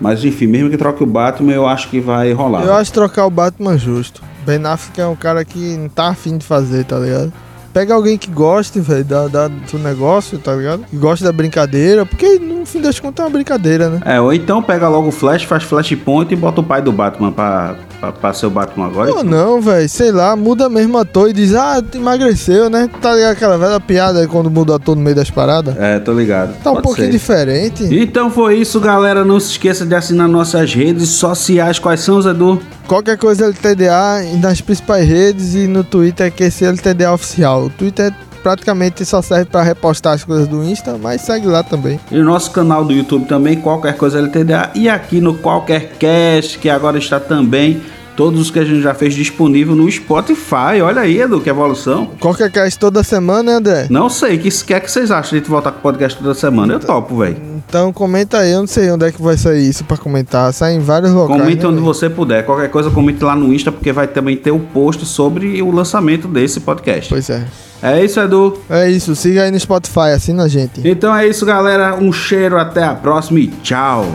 Mas 0.00 0.24
enfim, 0.24 0.46
mesmo 0.46 0.70
que 0.70 0.76
troque 0.76 1.02
o 1.02 1.06
Batman, 1.06 1.52
eu 1.52 1.66
acho 1.66 1.88
que 1.88 2.00
vai 2.00 2.32
rolar. 2.32 2.62
Eu 2.62 2.74
acho 2.74 2.92
trocar 2.92 3.26
o 3.26 3.30
Batman 3.30 3.76
justo. 3.76 4.22
Ben 4.46 4.64
Affleck 4.64 5.00
é 5.00 5.06
um 5.06 5.16
cara 5.16 5.44
que 5.44 5.76
não 5.76 5.88
tá 5.88 6.08
afim 6.08 6.38
de 6.38 6.44
fazer, 6.44 6.84
tá 6.84 6.98
ligado? 6.98 7.32
Pega 7.76 7.92
alguém 7.92 8.16
que 8.16 8.30
goste, 8.30 8.80
velho, 8.80 9.04
da, 9.04 9.28
da- 9.28 9.48
do 9.48 9.78
negócio, 9.78 10.38
tá 10.38 10.54
ligado? 10.54 10.86
Que 10.88 10.96
goste 10.96 11.22
da 11.22 11.30
brincadeira, 11.30 12.06
porque 12.06 12.38
no 12.38 12.64
fim 12.64 12.80
das 12.80 12.98
contas 12.98 13.22
é 13.22 13.28
uma 13.28 13.32
brincadeira, 13.34 13.90
né? 13.90 14.00
É, 14.02 14.18
ou 14.18 14.32
então 14.32 14.62
pega 14.62 14.88
logo 14.88 15.08
o 15.08 15.12
Flash, 15.12 15.42
faz 15.42 15.62
Flashpoint 15.62 16.32
e 16.32 16.36
bota 16.36 16.62
o 16.62 16.64
pai 16.64 16.80
do 16.80 16.90
Batman 16.90 17.30
pra, 17.32 17.74
pra, 18.00 18.12
pra 18.12 18.32
ser 18.32 18.46
o 18.46 18.50
Batman 18.50 18.86
agora. 18.86 19.12
Ou 19.16 19.22
não, 19.22 19.60
velho, 19.60 19.86
sei 19.90 20.10
lá, 20.10 20.34
muda 20.34 20.70
mesmo 20.70 20.96
ator 20.96 21.28
e 21.28 21.34
diz, 21.34 21.54
ah, 21.54 21.82
tu 21.82 21.98
emagreceu, 21.98 22.70
né? 22.70 22.88
Tá 23.02 23.14
ligado 23.14 23.32
aquela 23.32 23.58
velha 23.58 23.78
piada 23.78 24.20
aí 24.20 24.26
quando 24.26 24.50
muda 24.50 24.76
ator 24.76 24.96
no 24.96 25.02
meio 25.02 25.14
das 25.16 25.28
paradas? 25.30 25.76
É, 25.76 25.98
tô 25.98 26.14
ligado. 26.14 26.54
Tá 26.62 26.70
um 26.70 26.76
Pode 26.76 26.82
pouquinho 26.86 27.08
ser. 27.08 27.12
diferente. 27.12 27.84
Então 27.94 28.30
foi 28.30 28.56
isso, 28.56 28.80
galera. 28.80 29.22
Não 29.22 29.38
se 29.38 29.50
esqueça 29.50 29.84
de 29.84 29.94
assinar 29.94 30.26
nossas 30.26 30.72
redes 30.72 31.10
sociais. 31.10 31.78
Quais 31.78 32.00
são, 32.00 32.26
Edu? 32.26 32.58
Qualquer 32.86 33.18
coisa 33.18 33.46
LTDA 33.46 34.38
nas 34.40 34.60
principais 34.60 35.06
redes 35.06 35.54
e 35.54 35.66
no 35.66 35.82
Twitter 35.82 36.32
que 36.32 36.44
esse 36.44 36.64
LTDA 36.64 37.12
oficial. 37.12 37.64
O 37.64 37.70
Twitter 37.70 38.14
praticamente 38.42 39.04
só 39.04 39.20
serve 39.20 39.46
pra 39.46 39.62
repostar 39.62 40.12
as 40.12 40.22
coisas 40.22 40.46
do 40.46 40.62
Insta, 40.62 40.96
mas 40.96 41.22
segue 41.22 41.48
lá 41.48 41.64
também. 41.64 41.98
E 42.12 42.18
o 42.18 42.24
nosso 42.24 42.52
canal 42.52 42.84
do 42.84 42.92
YouTube 42.92 43.26
também, 43.26 43.56
qualquer 43.56 43.96
coisa 43.96 44.20
LTDA. 44.20 44.70
E 44.76 44.88
aqui 44.88 45.20
no 45.20 45.36
Qualquer 45.36 45.94
Cast, 45.98 46.58
que 46.60 46.70
agora 46.70 46.96
está 46.96 47.18
também 47.18 47.82
todos 48.16 48.40
os 48.40 48.50
que 48.50 48.58
a 48.58 48.64
gente 48.64 48.80
já 48.80 48.94
fez 48.94 49.14
disponível 49.14 49.74
no 49.74 49.90
Spotify. 49.90 50.80
Olha 50.82 51.02
aí, 51.02 51.20
Edu, 51.20 51.40
que 51.40 51.50
evolução. 51.50 52.10
Qualquer 52.18 52.50
cast 52.50 52.78
toda 52.78 53.02
semana, 53.02 53.42
né, 53.42 53.52
André? 53.58 53.86
Não 53.90 54.08
sei, 54.08 54.36
o 54.36 54.38
que, 54.38 54.50
que 54.64 54.74
é 54.74 54.80
que 54.80 54.90
vocês 54.90 55.10
acham 55.10 55.30
de 55.30 55.36
a 55.36 55.38
gente 55.40 55.50
voltar 55.50 55.72
com 55.72 55.78
o 55.78 55.82
podcast 55.82 56.18
toda 56.18 56.34
semana? 56.34 56.74
Eu 56.74 56.80
topo, 56.80 57.18
velho. 57.18 57.55
Então 57.68 57.92
comenta 57.92 58.38
aí, 58.38 58.52
eu 58.52 58.60
não 58.60 58.66
sei 58.66 58.90
onde 58.90 59.04
é 59.06 59.12
que 59.12 59.20
vai 59.20 59.36
sair 59.36 59.68
isso 59.68 59.84
pra 59.84 59.96
comentar. 59.96 60.52
Sai 60.52 60.74
em 60.74 60.80
vários 60.80 61.12
locais. 61.12 61.40
Comente 61.40 61.62
né, 61.62 61.68
onde 61.68 61.80
você 61.80 62.08
puder. 62.08 62.44
Qualquer 62.44 62.70
coisa, 62.70 62.90
comente 62.90 63.22
lá 63.24 63.34
no 63.34 63.52
Insta, 63.52 63.72
porque 63.72 63.92
vai 63.92 64.06
também 64.06 64.36
ter 64.36 64.52
o 64.52 64.60
post 64.60 65.04
sobre 65.04 65.60
o 65.60 65.70
lançamento 65.70 66.28
desse 66.28 66.60
podcast. 66.60 67.10
Pois 67.10 67.28
é. 67.28 67.44
É 67.82 68.02
isso, 68.02 68.18
Edu. 68.20 68.58
É 68.70 68.90
isso, 68.90 69.14
siga 69.14 69.42
aí 69.42 69.50
no 69.50 69.60
Spotify, 69.60 70.12
assina 70.14 70.44
a 70.44 70.48
gente. 70.48 70.80
Então 70.88 71.14
é 71.14 71.26
isso, 71.26 71.44
galera. 71.44 71.96
Um 71.96 72.12
cheiro, 72.12 72.58
até 72.58 72.84
a 72.84 72.94
próxima 72.94 73.40
e 73.40 73.48
tchau. 73.48 74.06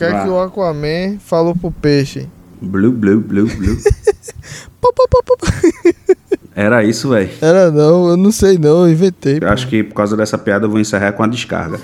Que 0.00 0.04
é 0.04 0.22
que 0.22 0.28
o 0.28 0.40
Aquaman 0.40 1.18
falou 1.18 1.54
pro 1.54 1.70
peixe? 1.70 2.26
Blue, 2.62 2.90
blue, 2.90 3.20
blue, 3.20 3.46
blue. 3.46 3.76
Era 6.56 6.82
isso, 6.82 7.10
velho. 7.10 7.30
Era 7.40 7.70
não, 7.70 8.08
eu 8.08 8.16
não 8.16 8.32
sei 8.32 8.58
não, 8.58 8.86
eu 8.86 8.90
inventei. 8.90 9.40
pô. 9.40 9.46
Acho 9.46 9.68
que 9.68 9.82
por 9.82 9.94
causa 9.94 10.16
dessa 10.16 10.36
piada 10.36 10.66
eu 10.66 10.70
vou 10.70 10.80
encerrar 10.80 11.12
com 11.12 11.22
a 11.22 11.26
descarga. 11.26 11.78